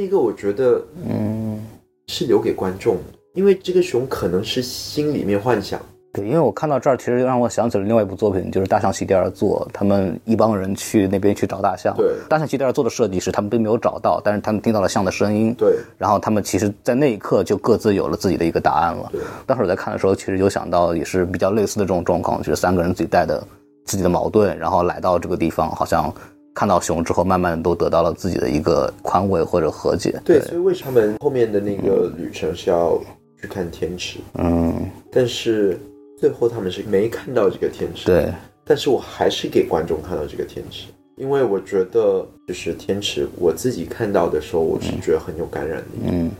[0.00, 1.60] 那个我觉得嗯
[2.08, 3.02] 是留给观众的，
[3.34, 5.78] 因为这个熊可能是心里面幻想，
[6.14, 9.68] 对，因为我看到这儿，其实让我想起了另外一部作品，就是《大象席地而坐》。
[9.74, 11.94] 他们一帮人去那边去找大象。
[11.98, 15.54] 对大象席地而坐的设计是他们并没有找到，但是他们听到了象的声音。
[15.58, 19.10] 对然后他们其实，在那一刻就各自有了自己的一个答案了。
[19.12, 23.46] 对当时我在看的时候，其实有想到也是比较类似的这种状况，就是三个人自己带的
[23.84, 26.12] 自己的矛盾，然后来到这个地方，好像
[26.54, 30.20] 看到熊之后，慢慢都得到了自己的一个宽慰或者和解。
[30.24, 33.00] 对，所以为什么他们后面的那个旅程是要
[33.40, 34.18] 去看天池？
[34.34, 35.78] 嗯，但是
[36.18, 38.06] 最后他们是没看到这个天池。
[38.06, 38.32] 对，
[38.64, 46.10] 但是我还是给观众看到这个天池，因为我觉得就是天池，我自己看到的时候，我是觉得很有感染力。
[46.10, 46.30] 嗯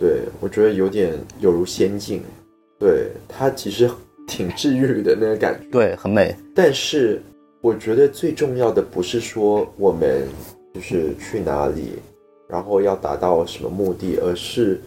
[0.00, 2.22] 对我觉得有点有如仙境，
[2.78, 3.90] 对它其实
[4.28, 5.66] 挺治愈的那个感觉。
[5.72, 6.32] 对，很美。
[6.54, 7.20] 但是
[7.60, 10.22] 我觉得最重要的不是说我们
[10.74, 11.98] 就是去哪里，
[12.48, 14.80] 然后要达到什么目的，而是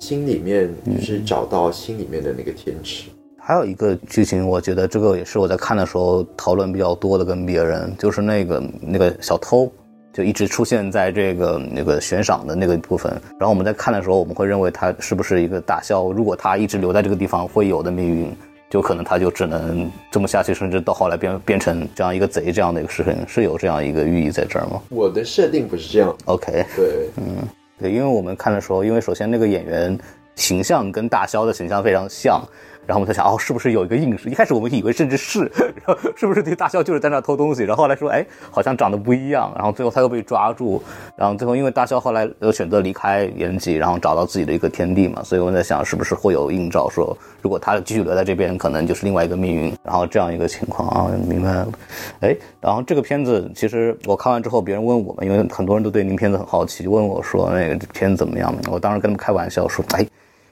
[0.00, 3.10] 心里面就是找到心里面的那个天池。
[3.38, 9.70] 还有一个剧情，我觉得这个也是我在看的时候讨论比较多的，跟别人就是那个那个小偷，
[10.12, 13.12] 就一直出现在这个那个悬赏的那个部分。
[13.38, 16.12] 然后我们在看的时候，我们会认为他是不是一个大枭？
[16.12, 18.36] 如果他一直留在这个地方，会有的命运，
[18.68, 24.82] 就可能他就只能这么下去，甚至到后来变变成这样一个贼这样的一个事情，是有这样一个寓意在这儿吗？
[24.90, 27.48] 我的设定不是这样，？OK，对，嗯
[27.80, 29.96] 对，因为我们看的时候，因为首先那个演员
[30.34, 32.42] 形象跟大肖的形象非常像，
[32.86, 34.30] 然后我们在想，哦，是不是有一个映射？
[34.30, 35.50] 一开始我们以为甚至是，
[35.84, 37.64] 然后是不是这个大枭就是在那偷东西？
[37.64, 40.80] 然后后来说，哎，好像长得不一样，然后最后他又被抓住，
[41.16, 51.68] 然后最后因为大枭后来又选择离开延吉，然后找到自己的一个天地嘛，所以我们在想，是不是会有映照说，如果他继续留在这边，可能就是另外一个命运，然后这样一个情况啊，明白了。
[52.20, 58.54] 哎，然后这个片子其实我看完之后，别人问我们，因为很多人都对您片子很好奇，问我说那个片子怎么样？
[58.70, 60.06] 我当时跟他们开玩笑说，哎。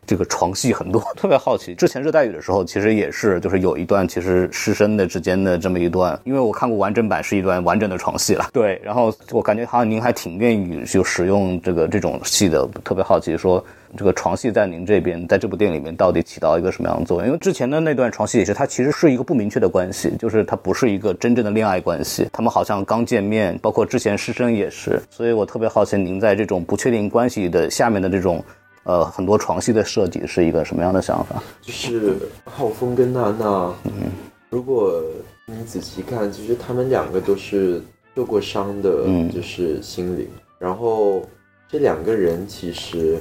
[0.06, 1.74] 这个床戏很多，特别好奇。
[1.74, 8.48] 之前热带雨的时候，其实也是，就是有一段其实师生的之间的这么一段，因为我看过完整版，是一段完整的床戏了。
[8.52, 13.64] 对，然后我感觉好像您还挺愿意就使用这个这种戏的，特别好奇说
[13.96, 17.26] 这个床戏在您这边，在这部电影里面到底起到一个什么样的作用？
[17.26, 28.44] 因为之前的那段床戏也是，它其实是一个不明确的关系，就是它不是一个真正的恋爱关系，他们好像刚见面，包括之前师生也是，所以我特别好奇您在这种不确定关系的下面的这种。
[28.85, 31.42] 呃，很多床戏的设计是一个什么样的想法？
[31.61, 34.12] 就是浩峰跟娜娜，嗯，
[34.51, 35.03] 如果
[35.47, 37.83] 你仔细看，其实他们两个都是
[38.14, 40.29] 受过伤的，嗯就是心灵。
[40.59, 41.23] 然后
[41.68, 43.18] 这两个人其实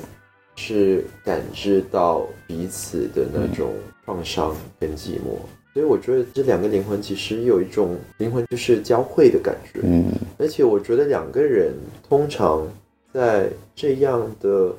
[0.56, 3.74] 是感知到彼此的那种
[4.06, 5.40] 创伤跟寂寞，
[5.74, 9.80] 所以我觉得这两个灵魂其实有一种灵魂就是交汇的感觉。
[9.84, 10.06] 嗯
[10.38, 11.74] 而且我觉得两个人
[12.08, 12.68] 通常
[13.14, 14.74] 在这样的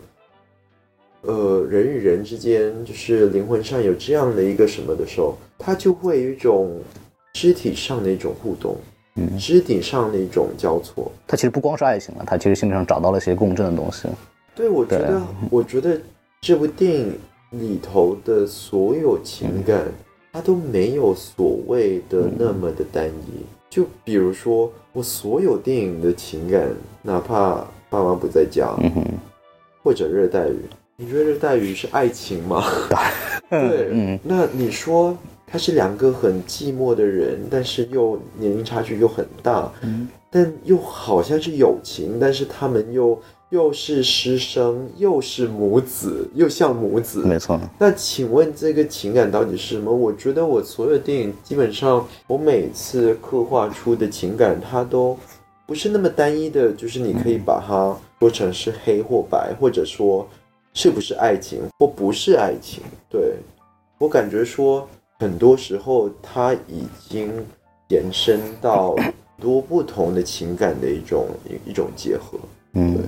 [1.27, 6.81] 呃人与人之间，就是灵魂上有这样的一个什么的时候，他就会有一种
[7.33, 8.77] 肢体上的一种互动，
[9.17, 11.11] 嗯，肢体上的一种交错。
[11.27, 14.09] 他其实不光是爱情了，他其实心理上找到了一些共振的东西。
[14.55, 16.01] 对，我觉得， 我觉得
[16.41, 17.19] 这部电影
[17.51, 19.83] 里头的所有情感，
[20.33, 23.45] 它都没有所谓的那么的单一。
[23.71, 26.69] 就比如说，我所有电影的情感，
[27.03, 29.05] 哪怕爸妈不在家，嗯哼，
[29.83, 30.59] 或者热带雨，
[30.97, 32.65] 你觉得热带雨是爱情吗？
[33.51, 40.09] 对，嗯那你说他是两个很寂寞的人，但是又年龄差距又很大，嗯。
[40.31, 43.17] 但又好像是友情，但是他们又
[43.51, 49.93] 又是师生，又是母子，又像母子，没错，那请问这个情感到底是什么？
[49.95, 55.17] 我觉得我所有电影基本上，我每次刻画出的情感，它都
[55.67, 60.29] 不是那么单一的，就是你可以把它说成是黑或白，或者说
[60.75, 62.83] 是不是爱情或不是爱情。
[63.09, 63.37] 对
[63.97, 64.87] 我感觉说，
[65.19, 67.33] 很多时候它已经
[67.89, 68.95] 延伸到
[69.41, 72.39] 多不同的情感的一种一一种结合。
[72.75, 72.99] 嗯。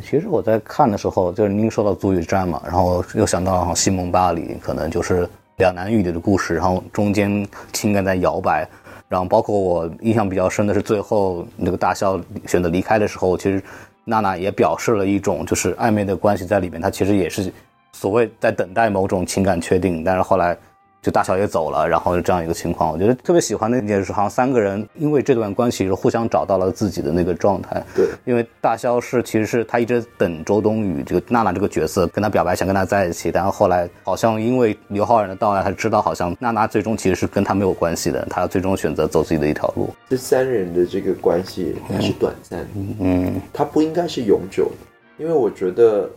[0.00, 8.64] 其实我在看的时候，就是您说到足语战嘛，然后又想到西蒙巴里可能就是两男一女的故事，然后中间情感在摇摆，
[9.08, 13.60] 然后包括我印象比较深的是最后那个大笑选择离开的时候，其实
[14.08, 17.52] 娜娜也表示了一种就是暧昧的关系在里面，她其实也是
[17.92, 20.56] 所谓在等待某种情感确定，但是后来。
[21.00, 27.82] 就大小也走了，然后就这样一个情况，我觉得特别喜欢的一点是，好像三个人因为这段关系是互相找到了自己的那个状态。
[27.94, 39.90] 对，因为大肖是其实是他一直等周冬雨这个娜娜这个角色跟他表白，想跟他在一起，但是后来好像因为刘昊然的到来，他知道好像娜娜最终其实是跟他没有关系的，他最终选择走自己的一条路。
[40.10, 42.66] 这三人的这个关系它是短暂的。
[43.00, 46.10] 嗯它不应该是永久的，因为我觉得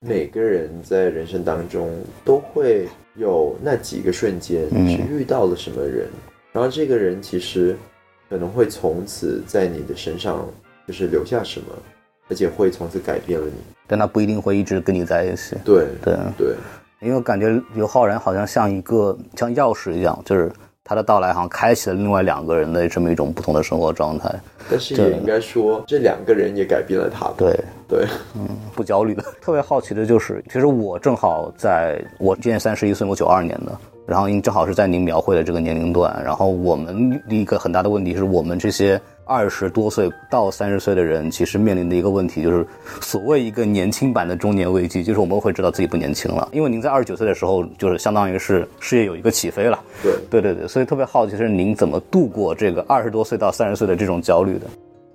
[0.00, 1.90] 每个人在人生当中
[2.24, 2.86] 都会
[3.18, 6.06] 有那几个瞬间嗯是遇到了什么人，
[6.52, 7.76] 然后这个人其实
[8.30, 10.48] 可能会从此在你的身上
[10.86, 11.66] 就是留下什么，
[12.28, 13.52] 而且会从此改变了你。
[13.86, 15.56] 但他不一定会一直跟你在一起。
[15.64, 16.54] 对对，对，
[17.00, 20.52] 因为我感觉刘昊然好像像一个像钥匙一样，就是
[20.88, 24.34] 他的到来好像开启了另外两个人的这么一种不同的生活状态。
[24.70, 27.54] 但是对也应该说这两个人也改变了他对。
[27.86, 29.22] 对，嗯，不焦虑的。
[29.40, 33.72] 特别好奇的就是，其实我正好在我今年三十一岁，我九二年的，
[34.06, 42.66] 然后您正好是在您描绘的这个年龄段，然后我们一个很大的问题是我们这些二十多岁到三十岁的人，其实面临的一个问题就是
[43.02, 49.78] 所谓一个年轻版的中年危机，就是我们会知道自己不年轻了，因为您在二十九岁的时候，就是相当于是事业有一个起飞了。
[50.02, 54.66] 对对对对，所以特别好奇是您怎么度过这个二十多岁到三十岁的这种焦虑的？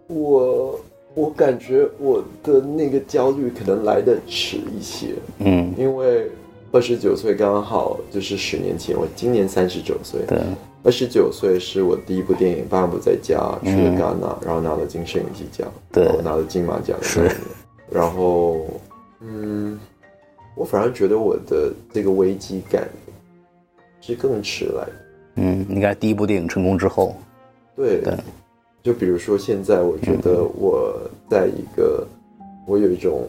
[0.08, 0.80] 我
[1.16, 5.08] 我感觉我的那个焦虑可能来的迟一些，
[5.40, 6.30] 嗯，因为
[6.72, 10.22] 二十九岁刚好就是十年前，我今年三十九岁。
[10.28, 10.38] 对，
[10.86, 17.38] 二十九岁是我第一部电影《爸爸不在家》去了戛纳，然后拿了金摄影机奖，对然后拿了金马奖的那一年。
[17.90, 18.68] 然后，
[19.22, 19.80] 嗯，
[20.56, 22.90] 我反而觉得我的这个危机感
[24.02, 24.94] 是更迟来的。
[25.36, 27.16] 嗯，应该第一部电影成功之后，
[27.78, 28.14] 对，对
[28.84, 32.06] 就比如说现在，我觉得我在一个，
[32.68, 33.26] 我有一种，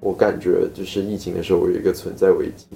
[0.00, 2.66] 我感觉就是疫情的时候，我有一个存在危机。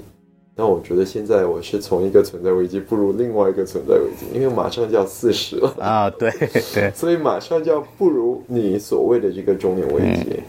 [0.60, 6.30] 但我觉得现在我是从一个存在危机步入另外一个存在危机，因为马上就要四十了，啊，对
[6.74, 10.40] 对， 所以马上就要步入你所谓的这个中年危机。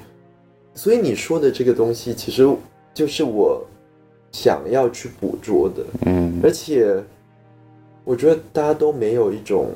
[0.73, 2.45] 所以你说的这个东西，其实
[2.93, 3.65] 就是我
[4.33, 5.81] 想要去捕捉的。
[6.07, 7.01] 嗯而且
[8.03, 9.69] 我觉得大家都没有一种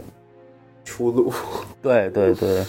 [0.84, 1.32] 出路。
[1.82, 2.66] 对对对，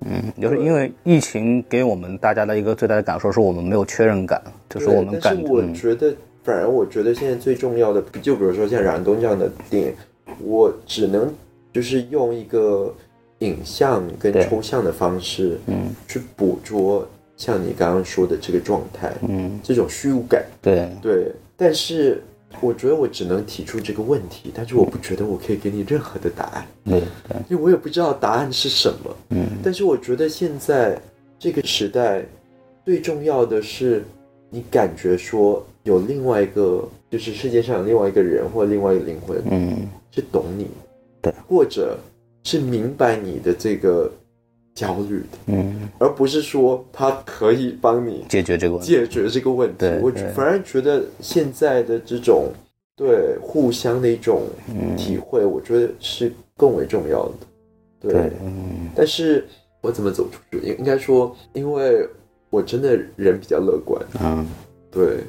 [0.00, 6.12] 嗯，就是因为疫情给我们大家的一个最大的感受是我们没有确认感，就是我们感但是我嗯觉得，
[6.44, 9.94] 反而我觉得现在最重要的，就比如说像冉东这样的电影，
[10.40, 11.32] 我只能
[11.72, 12.94] 就是用一个
[13.38, 20.44] 影像跟抽象的方式，嗯去捕捉像你刚刚说的这个状态，嗯，这种虚无感。
[20.62, 22.22] 对对，但是
[22.60, 26.66] 我觉得我只能提出这个问题，但是我不觉得我可以给你任何的答案。
[26.84, 29.16] 对对，因为我也不知道答案是什么。
[29.30, 31.00] 嗯但是我觉得现在
[31.38, 32.22] 这个时代，
[32.84, 34.04] 最重要的是
[34.50, 39.88] 你感觉说有另外一个，就是世界上有另外一个人或另外一个灵魂嗯。
[40.10, 40.68] 是懂你，
[41.20, 41.98] 对，或者
[42.44, 44.10] 是明白你的这个
[44.74, 52.52] 焦虑的，嗯，而不是说他可以帮你解决这个问题，解决这个问题我反而觉得现在的这种
[52.96, 54.96] 对互相的一种嗯。
[54.96, 57.34] 体会，我觉得是更为重要的。
[58.00, 58.88] 对，对，嗯。
[58.94, 59.44] 但是
[59.80, 60.64] 我怎么走出去？
[60.64, 62.08] 应应该说，因为
[62.50, 64.46] 我真的人比较乐观，嗯。
[64.92, 65.24] 对，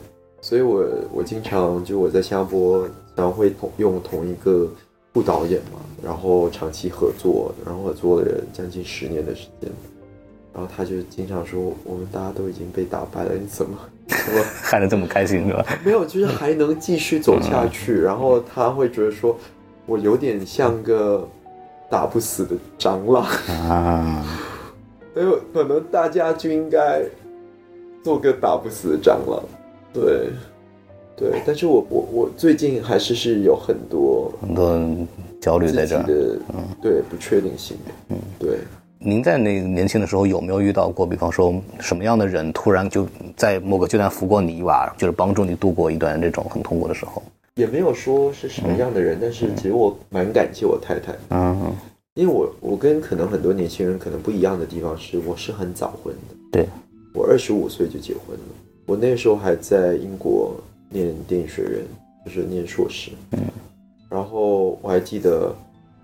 [0.48, 4.70] 所以我我经常就我在新加坡，然后会同用同一个
[5.12, 9.72] 副导演嘛，然后长期合作，然后合作了将近十年的时间。
[10.54, 13.76] 然后他就经常说：“我们大家都已经被打败了，你怎么
[14.08, 15.66] 怎么看着这么开心是吧？
[15.84, 16.06] 没有？
[16.06, 19.36] 就是还能继续走下去？”然后他会觉得说
[19.88, 21.28] ：“我有点像个
[21.90, 23.26] 打不死的蟑螂。”
[23.68, 24.24] 啊，
[25.16, 27.02] 所以可能大家就应该
[28.04, 29.44] 做个打不死的蟑螂，
[29.96, 30.30] 对，
[31.16, 31.42] 对。
[31.46, 34.80] 但是我我我最近还是是有很多很多
[35.42, 36.04] 焦虑在这儿。
[36.04, 36.38] 的
[36.82, 37.78] 对不确定性，
[38.10, 38.60] 嗯，对。
[39.00, 47.22] 您在那个年轻的时候有没有遇到过，比方说什么样的人突然就在某个阶段扶过你一把，就是帮助你度过一段这种很痛苦的时候？
[47.56, 51.72] 也没有说是什么样的人，但是其实我蛮感谢我太太，嗯，
[52.16, 56.68] 因为我我跟可能很多年轻人可能不一样的地方是，我是很早婚的，对，
[57.14, 58.44] 我二十五岁就结婚了，
[58.86, 60.56] 我那时候还在英国
[60.90, 61.82] 念电影学院，
[62.26, 63.40] 就是念硕士，嗯，
[64.10, 65.54] 然后我还记得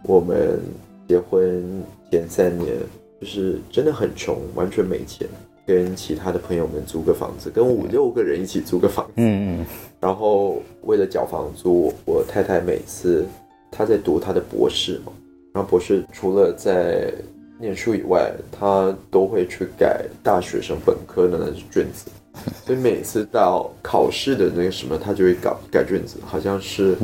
[0.04, 0.60] 我们
[1.08, 2.76] 结婚前三年，
[3.20, 5.28] 就是真的很穷，完全没钱，
[5.66, 9.66] 跟其他的朋友们租个房子，跟五六个人一起租个房子，嗯嗯
[10.00, 13.26] 然后为了缴房租，我太太每次
[13.70, 15.14] 她在读她的博士嘛，
[15.54, 17.14] 然后博士除了在
[17.60, 22.10] 念书以外，她都会去改大学生本科的那种卷子，
[22.66, 26.96] 所以每次到考试的那个什么，他就会搞改卷子，好像是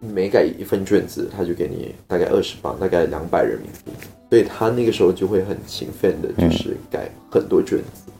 [0.00, 3.92] 每改一份卷子，他就给你大概二十磅，大概两百人民币，
[4.30, 8.10] 所以他那个时候就会很勤奋的，就是改很多卷子，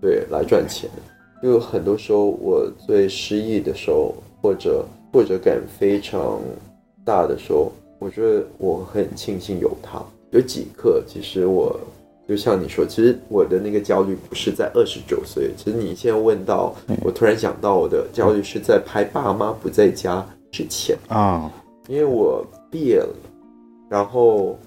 [0.00, 0.88] 对，来赚钱。
[1.42, 6.40] 因为很多时候我最失意的时候，或者挫折感非常
[7.04, 10.02] 大的时候，我觉得我很庆幸有他。
[10.30, 11.78] 有几课，其实我
[12.26, 15.50] 就像你说，其实我的那个焦虑不是在二十九岁。
[15.56, 20.24] 其实你现在问到，我突然想到我的焦虑是在拍《爸妈不在家》
[20.56, 21.52] 之前，啊，
[21.86, 23.14] 因为我毕业了，
[23.90, 24.58] 然后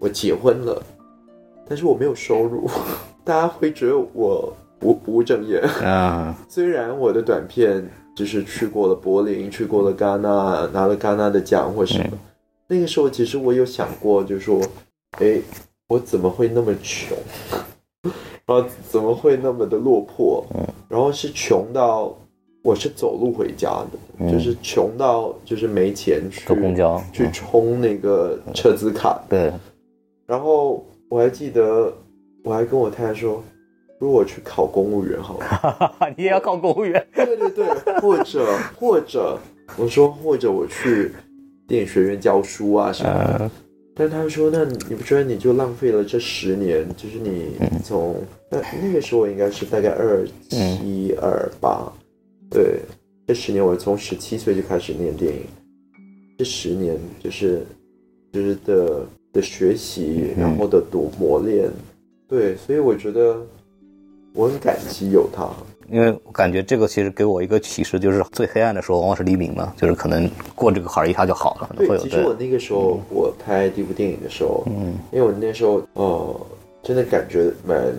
[0.00, 0.82] 我结婚了，
[1.68, 2.68] 但是我没有收入，
[3.22, 5.60] 大家会觉得我不不务正业。
[5.84, 12.18] 啊，虽然我的短片就是去过了柏林，去过了戛纳，拿了戛纳的奖或什么，
[12.66, 14.60] 那个时候其实我有想过，就是说，
[15.20, 15.38] 哎，
[15.94, 17.16] 我怎么会那么穷？
[18.44, 20.44] 然后怎么会那么的落魄？
[20.88, 22.12] 然后是穷到
[22.64, 23.70] 我是走路回家
[24.18, 29.22] 的，就是穷到就是没钱去坐公交，去充那个车资卡。
[29.28, 29.52] 对，
[30.26, 31.92] 然后我还记得，
[32.42, 33.40] 我还跟我太太说，
[34.00, 35.94] 如果我去考公务员好了。
[36.18, 37.06] 你也要考公务员？
[37.14, 37.66] 对对对，
[38.00, 39.38] 或者或者
[39.76, 41.12] 我说或者我去
[41.68, 43.50] 电影学院教书啊什么
[43.96, 46.84] 但他说，那你不觉得你就浪费了这十年？
[46.96, 48.16] 就是你从
[48.50, 51.92] 那那个时候应该是大概二七二八，
[52.50, 52.80] 对，
[53.26, 55.42] 这十年我从十七岁就开始念电影，
[56.36, 57.64] 这十年就是
[58.32, 61.70] 就是的的学习，然后的读磨练，
[62.28, 63.40] 对，所以我觉得
[64.32, 65.48] 我很感激有他。
[65.90, 76.40] 因为我感觉这个其实给我一个启示，就是最黑暗的时候往往是黎明嘛，就是可能过这个坎儿一下就好了，可能会对，有其实我那个时候我拍第一部电影的时候，嗯，因为我那时候呃
[76.82, 77.94] 真的感觉蛮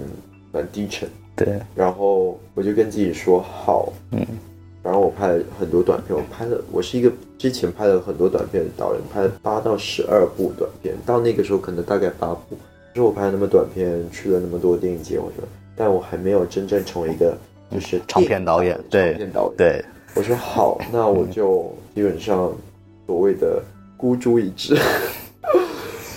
[0.52, 4.26] 蛮低沉，对，然后我就跟自己说好，嗯，
[4.84, 12.56] 然后我拍了很多短片，我拍了，我是一个之前拍了很多短片的导演，拍了八到十二部短片，到那个时候可能大概八部，
[12.94, 17.38] 就是我拍了那么短片，去了那么多电影节，我觉得，但我还没有真正成为一个
[17.72, 19.86] 就是长片导演对长片导演，对，
[20.16, 22.52] 我说好，那我就基本上
[23.06, 23.62] 所谓的
[23.98, 24.78] 孤注一掷，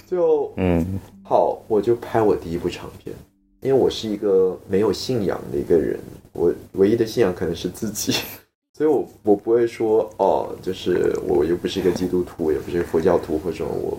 [0.07, 0.99] 就嗯。
[1.31, 3.15] 好，我就拍我第一部长片，
[3.61, 6.01] 因为我是一个没有信仰的一个人，
[6.33, 8.13] 我唯一的信仰可能是自己，
[8.73, 13.99] 所以我我不会说哦，就是我又不是一个基督徒，我也不是佛教徒，或者我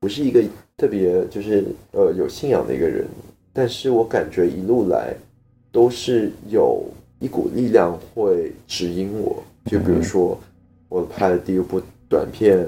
[0.00, 0.42] 不是一个
[0.76, 3.06] 特别就是呃有信仰的一个人，
[3.52, 5.14] 但是我感觉一路来
[5.76, 6.82] 都是有
[7.18, 10.38] 一股力量会指引我，就比如说
[10.88, 12.66] 我拍了第一部短片。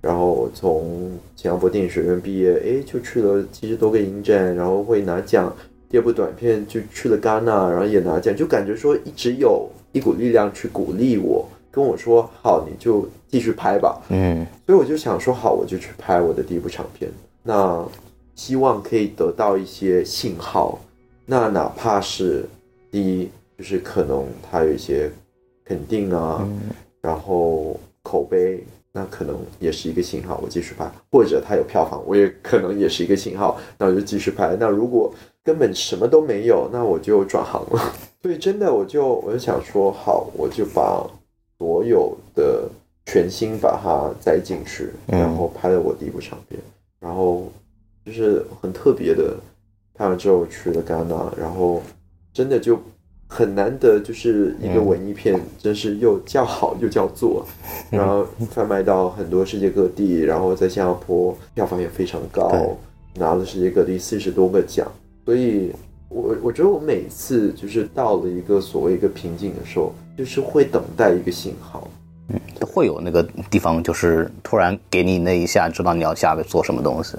[0.00, 5.52] 然后从新加坡电影学院毕业，哎，就去了七十多个影展，然后会拿奖。
[5.88, 14.00] 第二部短片就去了戛纳，然后也拿奖，就感觉说一直有一股力量去鼓励我，跟我说好，你就继续拍吧。
[14.10, 17.10] 嗯所以我就想说好，我就去拍我的第一部长片。
[17.42, 17.82] 那
[18.36, 20.78] 希望可以得到一些信号，
[21.26, 22.44] 那哪怕是
[22.90, 25.10] 第一，就是可能它有一些
[25.64, 26.46] 肯定啊，
[27.00, 28.64] 然后口碑。
[28.96, 34.56] 那可能也是一个信号，我继续拍，或者它有票房，我也可能也是一个信号，那我就继续拍。
[34.60, 35.12] 那如果
[35.42, 37.92] 根本什么都没有，那我就转行了。
[38.22, 41.04] 所以真的，我就我就想说，好，我就把
[41.58, 42.68] 所有的
[43.04, 46.60] 全心把它栽进去，嗯然后拍了我第一部长片，
[47.00, 47.50] 然后
[48.06, 49.36] 就是很特别的，
[49.94, 51.80] 拍完之后去了戛纳，然后
[52.32, 52.78] 真的就
[53.28, 57.46] 很难得，就是一个文艺片，真是又叫好又叫座，
[57.90, 62.60] 然后贩卖到很多世界各地，然后在新加坡票房也非常高对，
[63.14, 64.86] 拿了世界各地四十多个奖，
[65.24, 65.72] 所以
[66.08, 71.88] 我我觉得我每次就是到了一个所谓一个瓶颈的时候，就是会等待一个信号。
[72.28, 77.16] 嗯会有那个地方，就是突然给你那一下，知道你要下面做什么东西，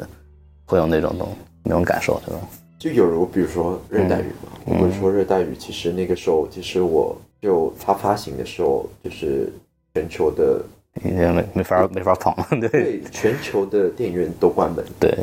[0.65, 1.29] 会有那种东
[1.63, 2.41] 那种感受，对吧？
[2.77, 9.51] 就有如比如说热带雨嘛，我们说热带雨，其实那个时候，其实我就它发行的时候，就是
[9.93, 10.63] 全球的
[11.01, 12.69] 没没法没法放了， 对。
[12.69, 15.17] 对全球的电影院都关门，对，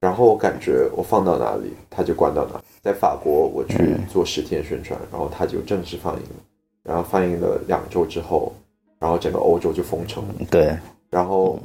[0.00, 2.64] 然后我感觉我放到哪里，它就关到哪里。
[2.82, 6.42] 在法国，我去做十天宣传，然后它就正式放映了，
[6.82, 8.52] 然后放映了两周之后，
[8.98, 10.76] 然后整个欧洲就封城了，对，
[11.10, 11.58] 然后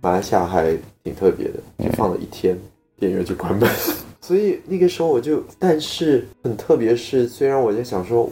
[0.00, 2.56] 马来西亚还挺特别的，就放了一天，
[2.98, 3.68] 电影院就关门。
[4.30, 8.30] 所以那个时候我就，但是很特别是，虽然我在想说，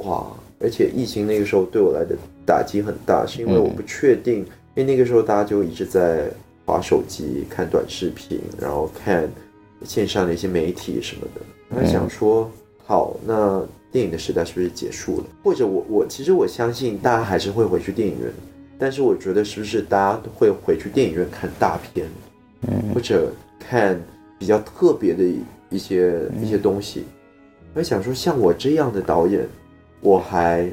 [0.00, 0.26] 哇，
[0.60, 2.14] 而且疫情那个时候对我来的
[2.44, 6.30] 打击很大，是因为我不确定，因为那个时候大家就一直在
[6.66, 9.26] 划手机、看短视频，然后看
[9.84, 11.40] 线上的一些媒体什么的，
[11.70, 12.50] 我在想说，
[12.84, 15.24] 好，那电影的时代是不是结束了？
[15.42, 18.30] 或者我我其实我相信大家还是会回去电影院，
[18.78, 22.06] 但是我觉得是不是大家都会回去电影院看大片，
[22.92, 23.98] 或者看
[24.38, 25.24] 比较特别的
[25.70, 27.04] 一些一些东西？
[27.74, 29.46] 我想说，像我这样的导演，
[30.00, 30.68] 我还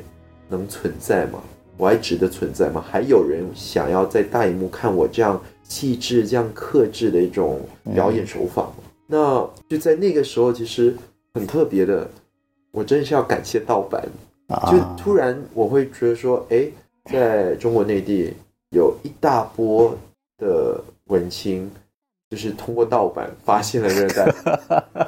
[0.48, 1.42] 能存在吗？
[1.76, 2.84] 我还值得存在吗？
[2.88, 7.60] 还有人想要在大荧幕看我这样细致、这样克制的一种
[7.94, 8.76] 表演手法吗？
[9.08, 10.96] 那就在那个时候，其实
[11.34, 12.10] 很特别的，
[12.72, 14.02] 我真的是要感谢盗版，
[14.48, 16.68] 啊就突然我会觉得说，哎，
[17.12, 18.34] 在中国内地
[18.70, 19.98] 有一大波
[20.38, 21.70] 的文青，
[22.34, 24.26] 就是通过盗版发现了热带，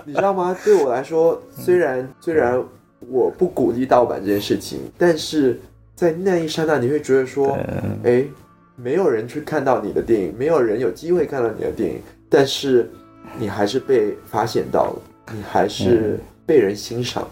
[0.06, 0.56] 你知道吗？
[0.64, 2.64] 对我来说，虽然虽然
[3.10, 5.60] 我不鼓励盗版这件事情，但是
[5.96, 7.58] 在那一刹那，你会觉得说，
[8.04, 8.24] 哎，
[8.76, 12.00] 没有人去看到你的电影，没有人有机会看到你的电影，
[12.30, 12.88] 但是
[13.40, 15.02] 你还是被发现到了，
[15.34, 17.28] 你还是被人欣赏。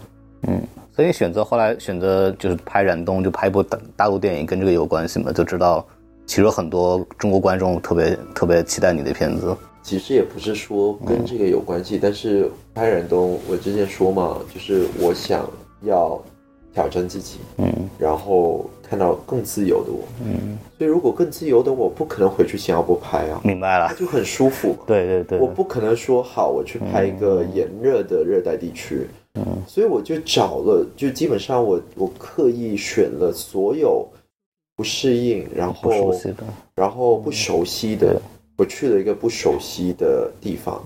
[0.48, 0.60] 嗯
[0.96, 5.30] 所以选择后来选择就是拍冉东，就拍一部大大陆电影，跟这个有关系吗？
[5.30, 5.86] 就知道
[6.26, 9.56] 其实很多中国观众特别特别期待你的片子。
[9.84, 15.46] 其实也不是说跟这个有关系，但是拍冉东，我之前说嘛，就是我想
[15.82, 16.18] 要
[16.72, 17.70] 挑战自己，嗯。
[17.98, 20.00] 然后看到更自由的我。
[20.24, 23.86] 嗯，所以如果更自由的我，不可能回去新加坡拍啊，明白了。
[23.88, 24.74] 那就很舒服。
[24.86, 29.44] 对对对，我不可能说好我去拍一个炎热的热带地区，嗯。
[29.66, 34.08] 所以我就找了，就基本上我我刻意选了所有
[34.74, 36.36] 不适应，然不熟后悉的。
[36.74, 38.20] 然后不熟悉的对，
[38.56, 40.84] 我去了一个不熟悉的地方，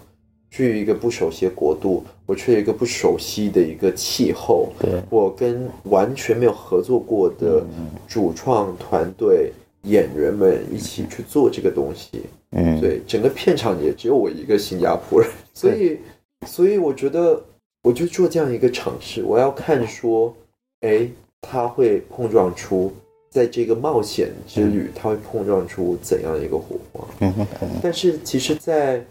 [0.50, 7.62] 去一个不熟悉的国度，我去了一个不熟悉的一个气候，对，我跟完全没有合作过的
[8.06, 9.52] 主创团队
[9.82, 15.98] 演员们一起去做这个东西，嗯，对，整个片场也只有我一个新加坡人，所以，
[16.46, 17.42] 所以我觉得，
[17.82, 20.34] 我就做这样一个尝试，我要看说，
[20.80, 21.08] 哎，
[21.42, 22.92] 他会碰撞出，
[23.30, 27.04] 在这个冒险之旅，它会碰撞出怎样的一个火花？
[27.20, 27.46] 嗯
[27.82, 29.04] 但是其实，在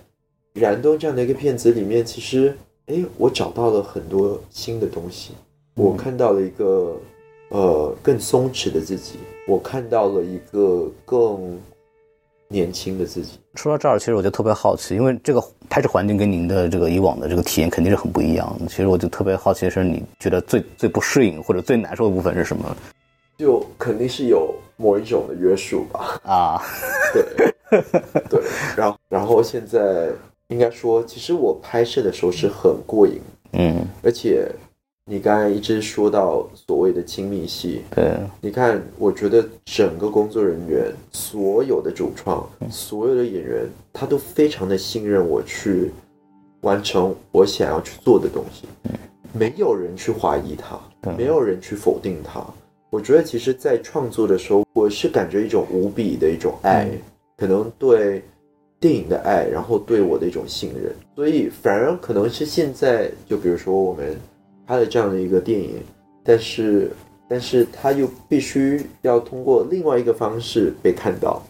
[0.53, 2.55] 燃冬这样的一个片子里面，其实，
[2.87, 5.33] 哎，我找到了很多新的东西，
[5.75, 6.97] 我看到了一个
[7.49, 11.59] 呃更松弛的自己，我看到了一个更
[12.47, 13.33] 年轻的自己。
[13.53, 18.65] 说到这儿，其实我就特别好奇，因为这个拍摄环境跟您的这个以往的这个体验肯定是很不一样的。
[18.67, 22.75] 其实我就特别好奇的是，你觉得最最不适应或者最难受的部分是什么
[23.37, 26.19] 就肯定是有某一种的约束吧。
[26.23, 26.61] 啊？
[27.13, 27.23] 对，
[28.29, 28.41] 对，
[28.75, 30.09] 然后然后现在
[30.47, 33.19] 应该说，其实我拍摄的时候是很过瘾，
[33.53, 34.49] 嗯，而且
[35.05, 45.91] 你刚才一直说到所谓的亲密戏，对，你看，我觉得整个工作人员、所有的主创、所有的演员，他都非常的信任我去
[46.61, 48.67] 完成我想要去做的东西，
[49.31, 50.79] 没有人去怀疑他，
[51.15, 52.45] 没有人去否定他。
[52.89, 56.89] 我觉得其实，在创作的时候，我是感觉一种无比的一种爱，
[57.35, 58.23] 可能对
[58.79, 64.15] 电影的爱，然后对我的一种信任，所以反而可能是现在，就比如说我们
[64.65, 65.81] 拍了这样的一个电影，
[66.23, 66.89] 但是
[67.27, 71.43] 但是它又必须要通过另外一个方式被看到，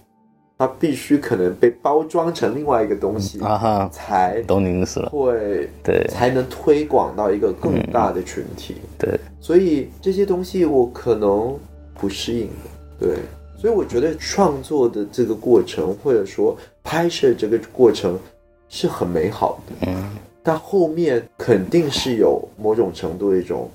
[0.57, 5.09] 它必须可能被包装成另外一个东西，啊哈，才懂你意思了。
[5.09, 6.03] 会对。
[6.09, 8.75] 才能推广到一个更大的群体。
[8.97, 11.55] 对，所以这些东西我可能
[11.93, 13.17] 不适应的，对，
[13.55, 18.19] 所以我觉得创作的这个过程，或者说拍摄这个过程
[18.67, 20.09] 是很美好的，嗯。
[20.41, 23.69] 但后面肯定是有某种程度的一种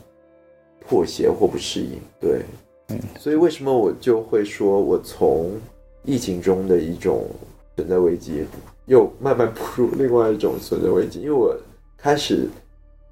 [0.89, 2.41] 妥协或不适应，对，
[2.89, 5.51] 嗯，所以为什么我就会说我从
[6.05, 7.27] 疫情中的一种
[7.77, 8.45] 存在危机，
[8.87, 11.57] 又慢慢步入另外一种存在危机，因为我
[11.97, 12.49] 开始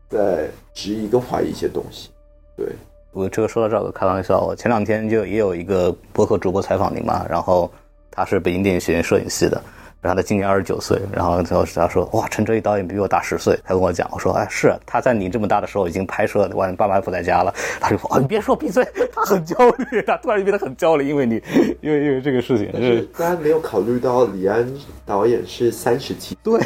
[0.08, 2.10] 在质疑跟怀疑一些东西，
[2.56, 2.66] 对，
[3.12, 7.70] 我这个说到这个开玩笑，我前两天就也有一个博客主播采访您嘛，然后
[8.10, 9.62] 他是北京电影学院摄影系的，
[10.00, 21.42] 然后他今年二十九岁，然后最后他说哇，陈哲艺导演比我大十岁，他跟我讲，我说哎是，他在你这么大的时候已经拍摄《我爸妈不在家》了，他就说哦你别说闭嘴，他很焦虑， 他突然就变得很焦虑，因为你
[21.82, 23.02] 因为 因为这个事情，但就是。
[23.18, 24.66] 大家没有考虑到李安
[25.04, 26.58] 导演是三十七对。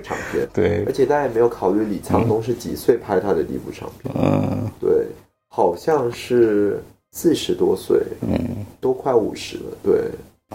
[0.00, 0.84] 长片，对。
[0.86, 4.66] 而且大家也没有考虑李沧东是几岁拍他的第一部长片，嗯。
[4.80, 5.06] 对，
[5.48, 10.10] 好像是四十多岁，嗯，都快五十了，对。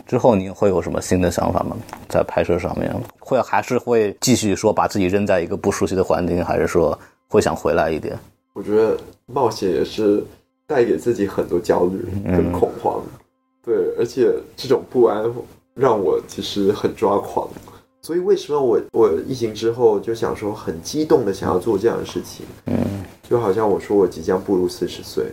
[0.05, 1.75] 之后你会有什么新的想法吗？
[2.07, 8.17] 在拍摄上面，会还是会继续说把自己扔在一个不熟悉的环境，还是说会想回来一点？
[8.53, 10.23] 我觉得冒险也是
[10.65, 13.01] 带给自己很多焦虑跟恐慌，
[13.63, 15.23] 对，而且这种不安
[15.73, 17.47] 让我其实很抓狂。
[18.01, 22.45] 所以为什么我我疫情之后就想说很激动的想要做这样的事情？
[22.65, 22.75] 嗯
[23.29, 25.25] 就好像我说我即将步入四十岁，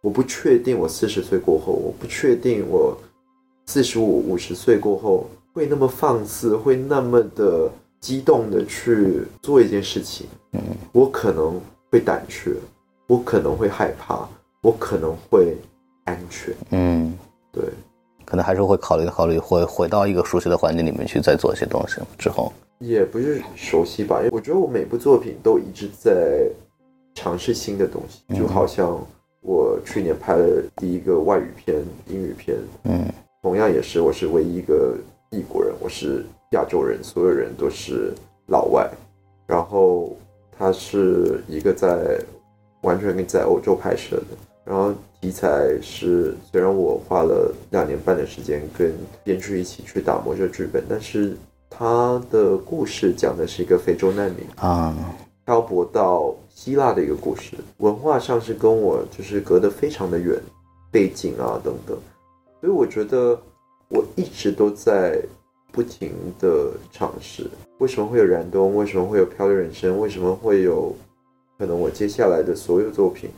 [0.00, 2.96] 我不确定我四十岁过后，我不确定我
[3.66, 10.26] 四十五、五十岁过后会那么放肆，会那么的激动的去做一件事情。
[10.52, 10.60] 嗯
[10.92, 11.60] 我可能
[11.90, 12.52] 会胆怯，
[13.06, 14.28] 我可能会害怕，
[14.60, 15.56] 我可能会
[16.04, 16.54] 安全。
[16.70, 17.16] 嗯，
[17.50, 17.64] 对，
[18.26, 22.52] 可能还是会考虑考虑，回回到一个熟悉的环境里面去再做一些东西之后。
[22.78, 26.46] 也不是熟悉吧，因为我觉得我每部作品都一直在
[27.14, 29.00] 尝试新的东西，就好像
[29.40, 33.06] 我去年拍了第一个外语片、英语片，嗯
[33.42, 34.96] 同样也是我是唯一一个
[35.30, 38.14] 异国人，我是亚洲人，所有人都是
[38.46, 38.88] 老外，
[39.48, 40.16] 然后
[40.56, 42.20] 他是一个在
[42.82, 51.36] 完全在欧洲拍摄的，然后题材是虽然我花了两年半的时间跟编剧一起去打磨这剧本，但是
[51.68, 54.94] 他的故事讲的是一个非洲难民啊，
[55.46, 60.40] 漂泊到希腊的一个故事，文化上是跟我就是隔得非常的远，
[60.92, 61.98] 背景啊等等，
[62.62, 63.36] 所以我觉得
[63.88, 65.20] 我一直都在
[65.72, 67.50] 不停的尝试。
[67.78, 68.76] 为什么会有燃冬？
[68.76, 69.98] 为什么会有漂流人生？
[69.98, 70.94] 为什么会有
[71.58, 73.28] 可能我接下来的所有作品？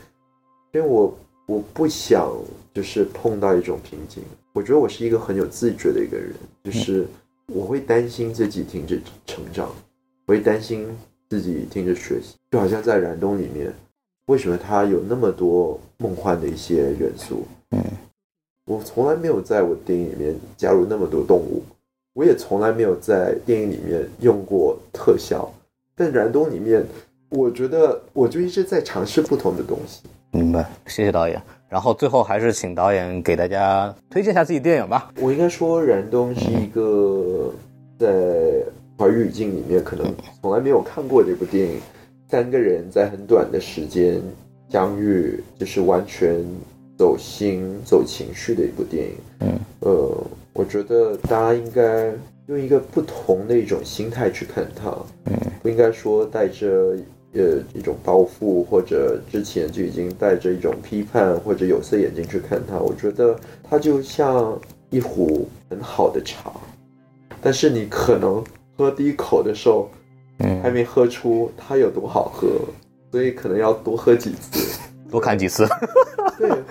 [0.73, 1.17] 因为我
[1.47, 2.31] 我不想
[2.71, 4.21] 就是碰到一种瓶颈。
[4.53, 6.31] 我觉得我是一个很有自觉的一个人，
[6.63, 7.07] 就是
[7.47, 9.69] 我会担心自己停止成长，
[10.27, 10.87] 我会担心
[11.31, 12.35] 自己停止学习。
[12.51, 13.73] 就好像在燃冬里面，
[14.27, 17.43] 为什么它有那么多梦幻的一些元素？
[17.71, 17.83] 嗯，
[18.65, 21.61] 我从来没有在我电影里面加入那么多动物，
[22.13, 25.53] 我也从来没有在电影里面用过特效。
[25.95, 26.83] 但燃冬里面，
[27.29, 30.01] 我觉得我就一直在尝试不同的东西。
[30.31, 31.39] 明白，谢谢导演。
[31.69, 35.11] 然后最后还是请导演给大家推荐一下自己电影吧。
[35.21, 37.53] 我应该说，燃冬是一个
[37.99, 38.63] 在
[38.97, 40.11] 华语语境里面可能
[40.41, 41.79] 从来没有看过这部电影，
[42.31, 44.19] 三个人在很短的时间
[44.69, 46.43] 相遇，就是完全
[46.97, 49.15] 走心、走情绪的一部电影。
[49.41, 50.23] 嗯，呃，
[50.53, 52.13] 我觉得大家应该
[52.47, 54.89] 用一个不同的一种心态去看它。
[55.25, 56.95] 嗯，不应该说带着
[57.33, 62.77] 呃一种包袱，或者之前就已经带着一种批判或者有色眼镜去看它。
[62.77, 64.57] 我觉得它就像
[64.89, 66.51] 一壶很好的茶，
[67.41, 68.43] 但是你可能
[68.77, 69.89] 喝第一口的时候，
[70.39, 72.47] 嗯还没喝出它有多好喝，
[73.11, 74.79] 所以可能要多喝几次。
[75.09, 75.67] 多看几次。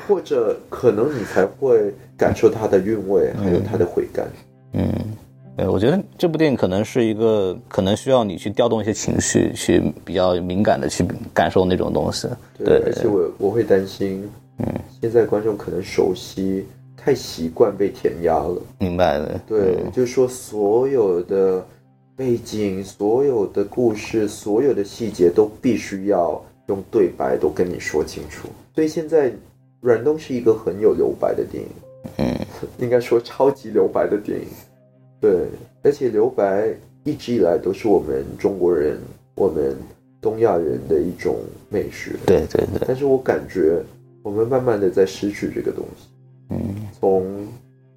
[0.07, 4.26] 对，或者可能你才会感受它的韵味，还有它的回甘。
[4.72, 4.92] 嗯，
[5.57, 12.28] 对，我觉得这部电影可能是一个可能需要你去调动一些情绪，去比较敏感的去感受那种东西。
[12.59, 14.28] 对而且我我会担心，
[14.59, 14.66] 嗯，
[15.00, 18.61] 现在观众可能熟悉太习惯被填压了。
[18.78, 19.40] 明白了。
[19.46, 21.64] 对，就是说所有的
[22.16, 28.48] 背景、所有的故事、所有的细节都必须要用对白都跟你说清楚。
[28.74, 29.32] 所以现在
[29.85, 31.68] 阮东是一个很有留白的电影，
[32.16, 32.35] 嗯，
[32.80, 34.47] 应该说超级留白的电影。
[35.20, 35.47] 对，
[35.82, 38.99] 而且留白一直以来都是我们中国人、
[39.35, 39.76] 我们
[40.22, 41.37] 东亚人的一种
[41.68, 42.12] 美学。
[42.24, 43.78] 对对对，但是我感觉
[44.22, 46.09] 我们慢慢的在失去这个东西。
[46.49, 46.59] 嗯
[46.99, 47.47] 从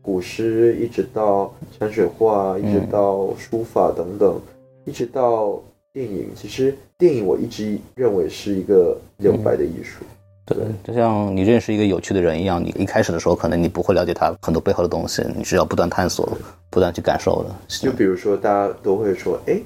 [0.01, 4.37] 古诗一直到山水画，一直到书法等等，
[4.83, 5.61] 一直到
[5.93, 6.31] 电影。
[6.35, 10.03] 其实电影我一直认为是一个留白的艺术。
[10.47, 16.27] 对，就像你认识一个有趣的人一样，你一开始的时候可能你不会了解他很多背后的东西，你是要不断探索、
[16.69, 17.49] 不断去感受的。
[17.67, 19.59] 就比如说，大家都会说，哎，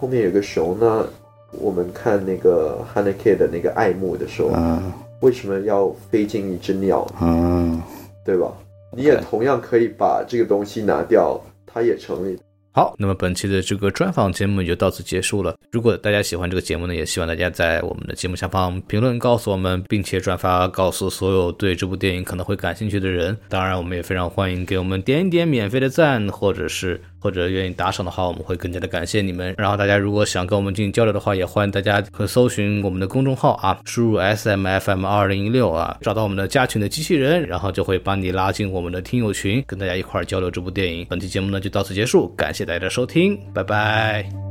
[0.00, 1.06] 后面有个熊呢。
[1.52, 7.80] 我们看那个 Haneke 的那个爱慕的时候，嗯为什么要飞进一只鸟，嗯，
[8.22, 8.52] 对吧？
[8.92, 12.38] 你也同样可以把这个东西拿掉，它也成立。
[12.70, 15.56] 好，那么本期的这个专访节目也就到此结束了。
[15.72, 23.36] 如果大家喜欢这个节目呢，也希望大家在我们的节目下方评论告诉我们，并且转发告诉所有对这部电影可能会感兴趣的人。
[23.48, 29.54] 当然，我们也非常欢迎给我们点一点免费的赞，或者是或者愿意打赏的话，我们会更加的感谢你们。
[29.58, 41.06] 然后大家如果想跟我们进行交流的话，也欢迎大家可搜寻我们的公众号啊，输入 S M F M 二零一六啊，找到我们的加群的机器人，然后就会把你拉进我们的听友群，跟大家一块儿交流这部电影。
[41.08, 44.47] 本期节目呢就到此结束，感谢大家的收听，拜拜。